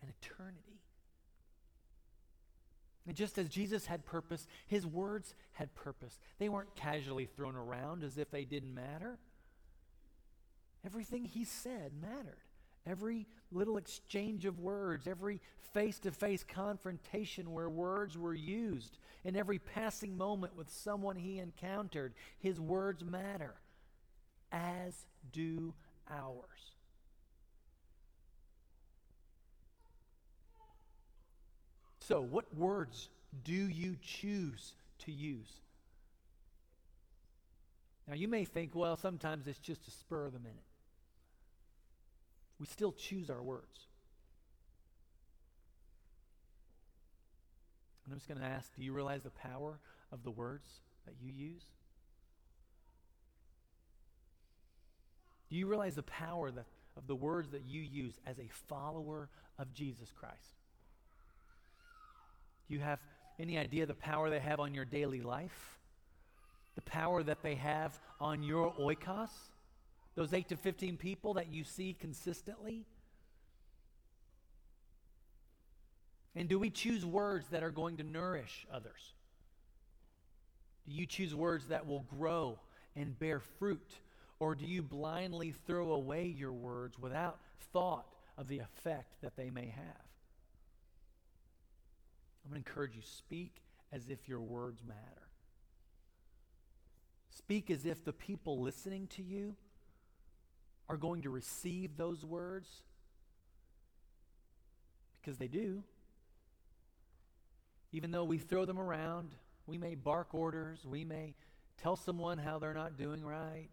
an 0.03 0.09
eternity. 0.21 0.81
Just 3.15 3.39
as 3.39 3.49
Jesus 3.49 3.87
had 3.87 4.05
purpose, 4.05 4.47
his 4.67 4.87
words 4.87 5.35
had 5.53 5.75
purpose. 5.75 6.19
They 6.39 6.49
weren't 6.49 6.75
casually 6.75 7.27
thrown 7.27 7.57
around 7.57 8.05
as 8.05 8.19
if 8.19 8.31
they 8.31 8.45
didn't 8.45 8.75
matter. 8.75 9.19
Everything 10.85 11.25
he 11.25 11.45
said 11.45 11.93
mattered. 12.01 12.43
Every 12.87 13.27
little 13.53 13.77
exchange 13.77 14.45
of 14.45 14.61
words, 14.61 15.07
every 15.07 15.41
face 15.75 15.99
to 16.01 16.11
face 16.11 16.45
confrontation 16.45 17.53
where 17.53 17.69
words 17.69 18.17
were 18.17 18.35
used, 18.35 18.99
in 19.25 19.37
every 19.37 19.59
passing 19.59 20.17
moment 20.17 20.57
with 20.57 20.71
someone 20.71 21.17
he 21.17 21.39
encountered, 21.39 22.15
his 22.39 22.59
words 22.61 23.05
matter, 23.05 23.55
as 24.53 25.07
do 25.33 25.75
ours. 26.11 26.78
So, 32.09 32.23
what 32.23 32.47
words 32.57 33.11
do 33.45 33.53
you 33.53 33.97
choose 34.01 34.73
to 35.01 35.13
use? 35.13 35.61
Now, 38.07 38.15
you 38.15 38.29
may 38.29 38.47
think, 38.47 38.75
well, 38.75 38.97
sometimes 38.97 39.47
it's 39.47 39.59
just 39.59 39.87
a 39.87 39.91
spur 39.91 40.25
of 40.25 40.33
the 40.33 40.39
minute. 40.39 40.65
We 42.59 42.65
still 42.65 42.93
choose 42.93 43.29
our 43.29 43.43
words. 43.43 43.89
And 48.07 48.15
I'm 48.15 48.19
just 48.19 48.27
going 48.27 48.41
to 48.41 48.47
ask 48.47 48.75
do 48.75 48.83
you 48.83 48.95
realize 48.95 49.25
the 49.25 49.29
power 49.29 49.79
of 50.11 50.25
the 50.25 50.31
words 50.31 50.67
that 51.05 51.17
you 51.21 51.31
use? 51.31 51.65
Do 55.51 55.57
you 55.57 55.67
realize 55.67 55.95
the 55.95 56.03
power 56.05 56.51
that, 56.53 56.65
of 56.97 57.07
the 57.07 57.15
words 57.15 57.51
that 57.51 57.67
you 57.67 57.83
use 57.83 58.15
as 58.27 58.39
a 58.39 58.49
follower 58.67 59.29
of 59.59 59.75
Jesus 59.75 60.11
Christ? 60.19 60.58
Do 62.69 62.75
you 62.75 62.81
have 62.81 63.01
any 63.39 63.59
idea 63.59 63.87
the 63.87 63.95
power 63.95 64.31
they 64.31 64.41
have 64.41 64.61
on 64.61 64.75
your 64.75 64.85
daily 64.85 65.23
life? 65.23 65.79
The 66.75 66.83
power 66.83 67.23
that 67.23 67.43
they 67.43 67.55
have 67.55 67.99
on 68.21 68.43
your 68.43 68.73
oikos? 68.75 69.31
Those 70.15 70.35
8 70.35 70.49
to 70.49 70.57
15 70.57 70.97
people 70.97 71.35
that 71.35 71.53
you 71.53 71.65
see 71.65 71.97
consistently? 71.99 72.85
And 76.35 76.49
do 76.49 76.59
we 76.59 76.71
choose 76.71 77.05
words 77.05 77.49
that 77.49 77.63
are 77.63 77.71
going 77.71 77.97
to 77.97 78.03
nourish 78.03 78.67
others? 78.73 79.15
Do 80.87 80.95
you 80.95 81.07
choose 81.07 81.35
words 81.35 81.67
that 81.67 81.87
will 81.87 82.05
grow 82.19 82.59
and 82.95 83.19
bear 83.19 83.41
fruit? 83.41 83.93
Or 84.41 84.55
do 84.55 84.65
you 84.65 84.83
blindly 84.83 85.53
throw 85.67 85.93
away 85.93 86.27
your 86.27 86.53
words 86.53 86.99
without 86.99 87.39
thought 87.73 88.07
of 88.37 88.49
the 88.49 88.61
effect 88.61 89.21
that 89.23 89.37
they 89.37 89.51
may 89.51 89.67
have? 89.67 90.08
I'm 92.49 92.55
going 92.55 92.63
to 92.63 92.71
encourage 92.71 92.97
you 92.97 93.03
speak 93.03 93.57
as 93.93 94.09
if 94.09 94.27
your 94.27 94.41
words 94.41 94.83
matter. 94.83 95.29
Speak 97.31 97.71
as 97.71 97.85
if 97.85 98.03
the 98.03 98.13
people 98.13 98.63
listening 98.63 99.07
to 99.09 99.23
you 99.23 99.55
are 100.89 100.97
going 100.97 101.23
to 101.23 101.31
receive 101.31 101.99
those 101.99 102.25
words 102.25 102.69
because 105.21 105.37
they 105.37 105.47
do. 105.47 105.83
Even 107.93 108.13
though 108.13 108.25
we 108.25 108.39
throw 108.39 108.65
them 108.65 108.79
around, 108.79 109.35
we 109.67 109.77
may 109.77 109.95
bark 109.95 110.33
orders, 110.33 110.87
we 110.87 111.05
may 111.05 111.35
tell 111.83 111.97
someone 111.97 112.39
how 112.39 112.59
they're 112.59 112.73
not 112.73 112.97
doing 112.97 113.23
right. 113.23 113.69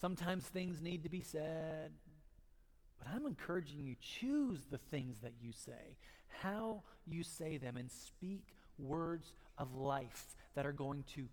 Sometimes 0.00 0.44
things 0.44 0.80
need 0.80 1.02
to 1.02 1.10
be 1.10 1.20
said. 1.20 1.92
But 3.02 3.12
I'm 3.14 3.26
encouraging 3.26 3.84
you 3.84 3.96
choose 4.00 4.60
the 4.70 4.78
things 4.78 5.16
that 5.22 5.32
you 5.40 5.52
say 5.52 5.96
how 6.40 6.82
you 7.06 7.22
say 7.22 7.56
them 7.56 7.76
and 7.76 7.90
speak 7.90 8.42
words 8.78 9.32
of 9.58 9.74
life 9.74 10.34
that 10.54 10.66
are 10.66 10.72
going 10.72 11.04
to 11.14 11.28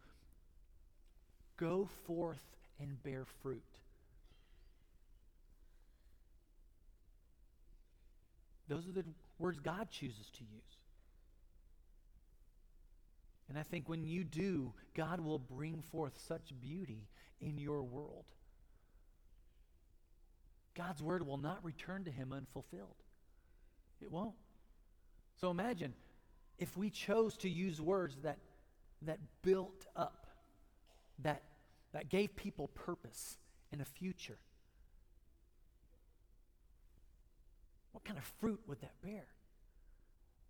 go 1.58 1.90
forth 2.06 2.44
and 2.80 3.02
bear 3.04 3.26
fruit. 3.42 3.64
Those 8.68 8.88
are 8.88 8.92
the 8.92 9.06
words 9.40 9.60
God 9.60 9.90
chooses 9.90 10.30
to 10.38 10.44
use. 10.44 10.78
And 13.50 13.58
I 13.58 13.64
think 13.64 13.90
when 13.90 14.04
you 14.04 14.24
do, 14.24 14.74
God 14.96 15.20
will 15.20 15.40
bring 15.40 15.82
forth 15.92 16.14
such 16.28 16.54
beauty 16.62 17.08
in 17.42 17.58
your 17.58 17.82
world. 17.82 18.26
God's 20.80 21.04
word 21.04 21.28
will 21.28 21.38
not 21.38 21.60
return 21.62 22.06
to 22.06 22.12
him 22.12 22.32
unfulfilled. 22.32 22.96
It 24.02 24.10
won't. 24.10 24.36
So 25.36 25.52
imagine 25.52 25.94
if 26.58 26.78
we 26.78 26.90
chose 26.90 27.36
to 27.38 27.50
use 27.50 27.82
words 27.82 28.16
that, 28.24 28.38
that 29.02 29.20
built 29.42 29.86
up, 29.94 30.26
that, 31.22 31.44
that 31.92 32.08
gave 32.08 32.34
people 32.38 32.70
purpose 32.70 33.38
and 33.74 33.82
a 33.82 33.86
future. 33.86 34.38
What 37.92 38.06
kind 38.06 38.18
of 38.18 38.24
fruit 38.40 38.62
would 38.66 38.80
that 38.80 38.94
bear? 39.04 39.26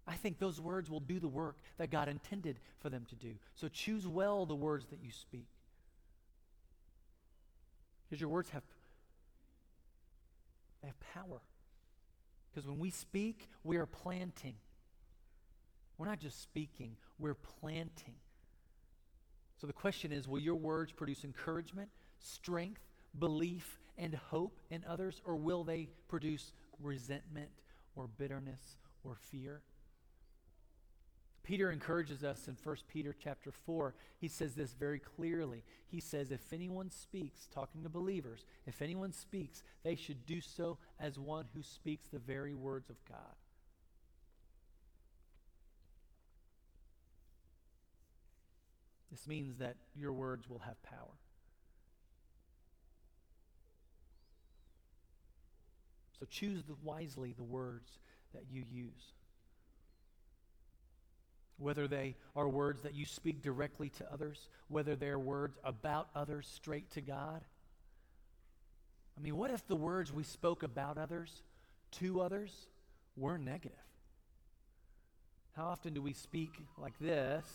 I 0.06 0.14
think 0.14 0.38
those 0.38 0.62
words 0.62 0.92
will 0.92 1.00
do 1.00 1.20
the 1.20 1.28
work 1.28 1.58
that 1.80 1.90
God 1.90 2.08
intended 2.08 2.60
for 2.78 2.92
them 2.92 3.08
to 3.10 3.16
do. 3.16 3.34
So 3.56 3.68
choose 3.68 4.06
well 4.06 4.46
the 4.46 4.56
words 4.56 4.86
that 4.92 5.00
you 5.02 5.10
speak. 5.10 5.48
Because 8.08 8.22
your 8.22 8.30
words 8.30 8.52
have, 8.52 8.62
they 10.82 10.88
have 10.88 11.00
power. 11.00 11.42
Because 12.50 12.68
when 12.68 12.80
we 12.80 12.90
speak, 12.90 13.50
we 13.64 13.78
are 13.78 13.86
planting. 13.86 14.56
We're 15.98 16.08
not 16.08 16.20
just 16.20 16.42
speaking, 16.42 16.96
we're 17.18 17.36
planting. 17.36 18.16
So 19.60 19.68
the 19.68 19.74
question 19.74 20.12
is 20.12 20.28
will 20.28 20.40
your 20.40 20.56
words 20.56 20.92
produce 20.92 21.24
encouragement, 21.24 21.90
strength, 22.20 22.82
belief, 23.18 23.80
and 23.98 24.16
hope 24.16 24.60
in 24.70 24.84
others, 24.88 25.22
or 25.26 25.36
will 25.36 25.64
they 25.64 25.90
produce 26.08 26.54
resentment 26.82 27.50
or 27.96 28.08
bitterness 28.08 28.78
or 29.04 29.16
fear? 29.16 29.62
Peter 31.50 31.72
encourages 31.72 32.24
us 32.24 32.48
in 32.48 32.56
1 32.64 32.76
Peter 32.88 33.16
chapter 33.24 33.52
4. 33.52 33.96
He 34.20 34.28
says 34.28 34.54
this 34.54 34.76
very 34.76 35.00
clearly. 35.00 35.64
He 35.88 36.00
says, 36.00 36.30
If 36.30 36.54
anyone 36.54 36.92
speaks, 36.92 37.48
talking 37.52 37.82
to 37.82 37.90
believers, 37.90 38.46
if 38.68 38.84
anyone 38.84 39.12
speaks, 39.12 39.64
they 39.84 39.96
should 39.96 40.28
do 40.28 40.42
so 40.42 40.78
as 41.00 41.18
one 41.18 41.46
who 41.56 41.64
speaks 41.64 42.10
the 42.10 42.20
very 42.20 42.54
words 42.54 42.92
of 42.92 43.04
God. 43.10 43.34
This 49.10 49.26
means 49.26 49.58
that 49.58 49.78
your 49.96 50.14
words 50.14 50.48
will 50.48 50.60
have 50.60 50.80
power. 50.84 51.18
So 56.20 56.28
choose 56.30 56.62
the, 56.66 56.76
wisely 56.84 57.34
the 57.36 57.44
words 57.44 57.98
that 58.36 58.44
you 58.52 58.66
use. 58.72 59.14
Whether 61.60 61.88
they 61.88 62.16
are 62.36 62.48
words 62.48 62.82
that 62.82 62.96
you 62.96 63.06
speak 63.06 63.42
directly 63.42 63.90
to 63.90 64.12
others, 64.12 64.48
whether 64.70 64.96
they're 64.96 65.20
words 65.20 65.58
about 65.64 66.08
others 66.16 66.48
straight 66.52 66.90
to 66.92 67.02
God. 67.02 67.44
I 69.18 69.22
mean, 69.22 69.36
what 69.36 69.52
if 69.52 69.68
the 69.68 69.76
words 69.76 70.14
we 70.14 70.24
spoke 70.24 70.64
about 70.64 70.98
others, 70.98 71.44
to 72.00 72.22
others, 72.22 72.68
were 73.18 73.38
negative? 73.38 73.78
How 75.58 75.66
often 75.66 75.94
do 75.94 76.02
we 76.02 76.14
speak 76.14 76.52
like 76.78 76.98
this 77.00 77.46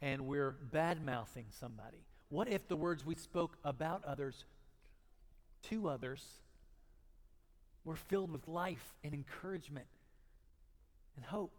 and 0.00 0.22
we're 0.22 0.52
bad 0.52 1.04
mouthing 1.04 1.44
somebody? 1.50 2.06
What 2.30 2.48
if 2.48 2.66
the 2.66 2.76
words 2.76 3.04
we 3.04 3.14
spoke 3.14 3.58
about 3.62 4.02
others 4.06 4.46
to 5.64 5.90
others 5.90 6.24
were 7.84 7.96
filled 7.96 8.30
with 8.30 8.48
life 8.48 8.94
and 9.04 9.12
encouragement 9.12 9.86
and 11.16 11.26
hope? 11.26 11.52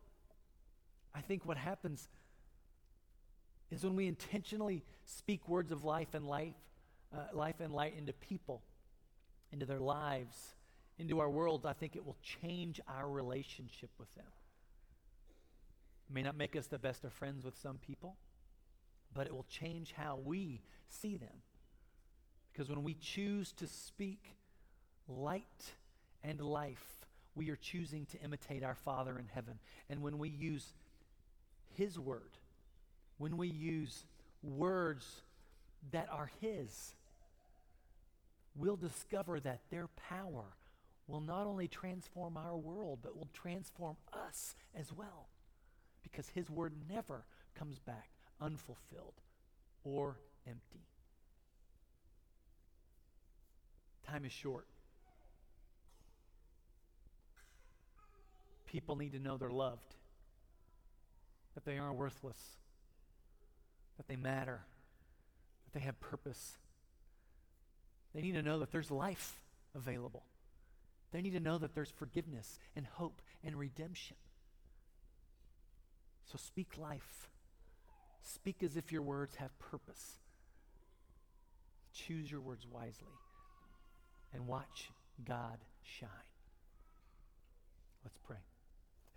I 1.15 1.21
think 1.21 1.45
what 1.45 1.58
happens 1.58 2.08
is 3.71 3.84
when 3.84 3.95
we 3.95 4.08
intentionally 4.08 4.84
speak 5.06 5.47
words 5.47 5.71
of 5.71 5.84
life 5.84 6.13
and 6.13 6.28
life, 6.28 6.56
uh, 7.13 7.36
life 7.36 7.60
and 7.60 7.73
light 7.73 7.95
into 7.97 8.13
people, 8.13 8.62
into 9.52 9.65
their 9.65 9.80
lives, 9.80 10.56
into 10.97 11.19
our 11.19 11.30
world, 11.30 11.65
I 11.65 11.73
think 11.73 11.95
it 11.95 12.06
will 12.06 12.17
change 12.21 12.80
our 12.88 13.10
relationship 13.10 13.89
with 13.97 14.13
them. 14.15 14.26
It 16.10 16.13
may 16.13 16.21
not 16.21 16.36
make 16.36 16.56
us 16.56 16.67
the 16.67 16.80
best 16.80 17.04
of 17.04 17.13
friends 17.13 17.45
with 17.45 17.58
some 17.58 17.78
people 17.78 18.15
but 19.13 19.28
it 19.28 19.34
will 19.34 19.45
change 19.49 19.93
how 19.93 20.19
we 20.23 20.62
see 20.88 21.17
them. 21.17 21.41
Because 22.52 22.69
when 22.69 22.84
we 22.84 22.95
choose 22.95 23.52
to 23.54 23.67
speak 23.67 24.36
light 25.08 25.73
and 26.23 26.39
life, 26.39 27.06
we 27.36 27.49
are 27.49 27.56
choosing 27.56 28.06
to 28.08 28.21
imitate 28.21 28.63
our 28.63 28.76
Father 28.76 29.17
in 29.17 29.28
heaven. 29.34 29.60
And 29.89 30.02
when 30.02 30.17
we 30.17 30.30
use 30.30 30.73
His 31.75 31.99
word, 31.99 32.38
when 33.17 33.38
we 33.38 33.47
use 33.47 34.05
words 34.41 35.21
that 35.91 36.07
are 36.12 36.29
His, 36.41 36.95
we'll 38.55 38.75
discover 38.75 39.39
that 39.39 39.62
their 39.69 39.88
power 40.09 40.45
will 41.07 41.21
not 41.21 41.45
only 41.45 41.67
transform 41.67 42.38
our 42.38 42.55
world, 42.55 42.99
but 43.01 43.15
will 43.15 43.29
transform 43.33 43.97
us 44.13 44.55
as 44.75 44.91
well. 44.93 45.27
Because 46.01 46.29
His 46.29 46.49
word 46.49 46.73
never 46.89 47.25
comes 47.55 47.79
back 47.79 48.09
unfulfilled 48.41 49.13
or 49.83 50.17
empty. 50.47 50.86
Time 54.07 54.25
is 54.25 54.31
short. 54.31 54.67
People 58.67 58.95
need 58.95 59.13
to 59.13 59.19
know 59.19 59.38
they're 59.38 59.49
loved, 59.49 59.95
that 61.55 61.65
they 61.65 61.77
aren't 61.77 61.95
worthless, 61.95 62.37
that 63.97 64.07
they 64.07 64.15
matter, 64.15 64.61
that 65.65 65.79
they 65.79 65.85
have 65.85 65.99
purpose. 65.99 66.57
They 68.13 68.21
need 68.21 68.33
to 68.33 68.41
know 68.41 68.59
that 68.59 68.71
there's 68.71 68.91
life 68.91 69.41
available. 69.75 70.23
They 71.11 71.21
need 71.21 71.33
to 71.33 71.39
know 71.39 71.57
that 71.57 71.75
there's 71.75 71.91
forgiveness 71.91 72.59
and 72.75 72.85
hope 72.85 73.21
and 73.43 73.55
redemption. 73.55 74.17
So 76.31 76.37
speak 76.37 76.77
life. 76.77 77.29
Speak 78.23 78.63
as 78.63 78.77
if 78.77 78.91
your 78.91 79.01
words 79.01 79.35
have 79.35 79.57
purpose. 79.59 80.19
Choose 81.93 82.31
your 82.31 82.41
words 82.41 82.65
wisely 82.71 83.19
and 84.33 84.47
watch 84.47 84.89
God 85.23 85.59
shine. 85.83 86.09
Let's 88.03 88.17
pray. 88.25 88.52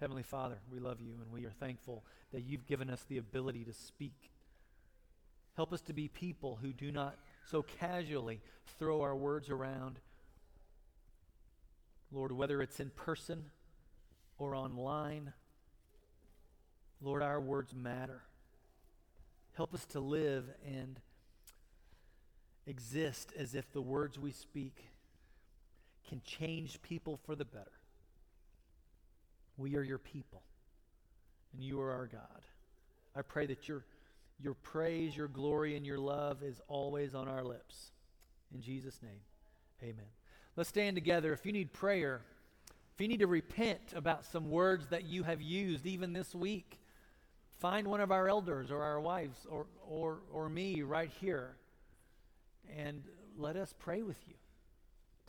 Heavenly 0.00 0.22
Father, 0.22 0.58
we 0.70 0.78
love 0.78 1.00
you 1.00 1.14
and 1.22 1.32
we 1.32 1.46
are 1.46 1.52
thankful 1.58 2.04
that 2.32 2.42
you've 2.42 2.66
given 2.66 2.90
us 2.90 3.04
the 3.08 3.16
ability 3.16 3.64
to 3.64 3.72
speak. 3.72 4.30
Help 5.54 5.72
us 5.72 5.80
to 5.82 5.94
be 5.94 6.08
people 6.08 6.58
who 6.60 6.72
do 6.72 6.92
not 6.92 7.16
so 7.46 7.62
casually 7.62 8.40
throw 8.78 9.00
our 9.00 9.16
words 9.16 9.48
around. 9.48 9.98
Lord, 12.12 12.30
whether 12.30 12.60
it's 12.60 12.78
in 12.78 12.90
person 12.90 13.46
or 14.38 14.54
online, 14.54 15.32
Lord, 17.00 17.22
our 17.22 17.40
words 17.40 17.74
matter. 17.74 18.22
Help 19.54 19.72
us 19.72 19.86
to 19.86 20.00
live 20.00 20.44
and 20.66 21.00
exist 22.66 23.32
as 23.38 23.54
if 23.54 23.72
the 23.72 23.80
words 23.80 24.18
we 24.18 24.32
speak 24.32 24.90
can 26.06 26.20
change 26.22 26.82
people 26.82 27.18
for 27.24 27.34
the 27.34 27.44
better. 27.46 27.70
We 29.56 29.76
are 29.76 29.82
your 29.82 29.98
people, 29.98 30.42
and 31.52 31.62
you 31.62 31.80
are 31.80 31.90
our 31.90 32.06
God. 32.06 32.42
I 33.14 33.22
pray 33.22 33.46
that 33.46 33.68
your, 33.68 33.84
your 34.42 34.54
praise, 34.54 35.16
your 35.16 35.28
glory, 35.28 35.76
and 35.76 35.86
your 35.86 35.98
love 35.98 36.42
is 36.42 36.60
always 36.68 37.14
on 37.14 37.28
our 37.28 37.42
lips. 37.42 37.92
In 38.54 38.60
Jesus' 38.60 39.00
name, 39.02 39.20
amen. 39.82 40.06
Let's 40.56 40.68
stand 40.68 40.96
together. 40.96 41.32
If 41.32 41.46
you 41.46 41.52
need 41.52 41.72
prayer, 41.72 42.20
if 42.94 43.00
you 43.00 43.08
need 43.08 43.20
to 43.20 43.26
repent 43.26 43.92
about 43.94 44.24
some 44.24 44.50
words 44.50 44.88
that 44.88 45.04
you 45.04 45.22
have 45.22 45.40
used 45.40 45.86
even 45.86 46.12
this 46.12 46.34
week, 46.34 46.78
find 47.58 47.88
one 47.88 48.00
of 48.00 48.10
our 48.10 48.28
elders 48.28 48.70
or 48.70 48.82
our 48.82 49.00
wives 49.00 49.46
or, 49.48 49.66
or, 49.88 50.18
or 50.32 50.48
me 50.48 50.82
right 50.82 51.10
here 51.20 51.56
and 52.76 53.02
let 53.38 53.56
us 53.56 53.74
pray 53.78 54.02
with 54.02 54.18
you. 54.26 54.34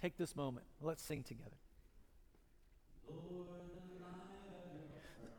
Take 0.02 0.18
this 0.18 0.36
moment. 0.36 0.66
Let's 0.82 1.04
sing 1.04 1.24
together. 1.24 1.58
Lord. 3.10 3.67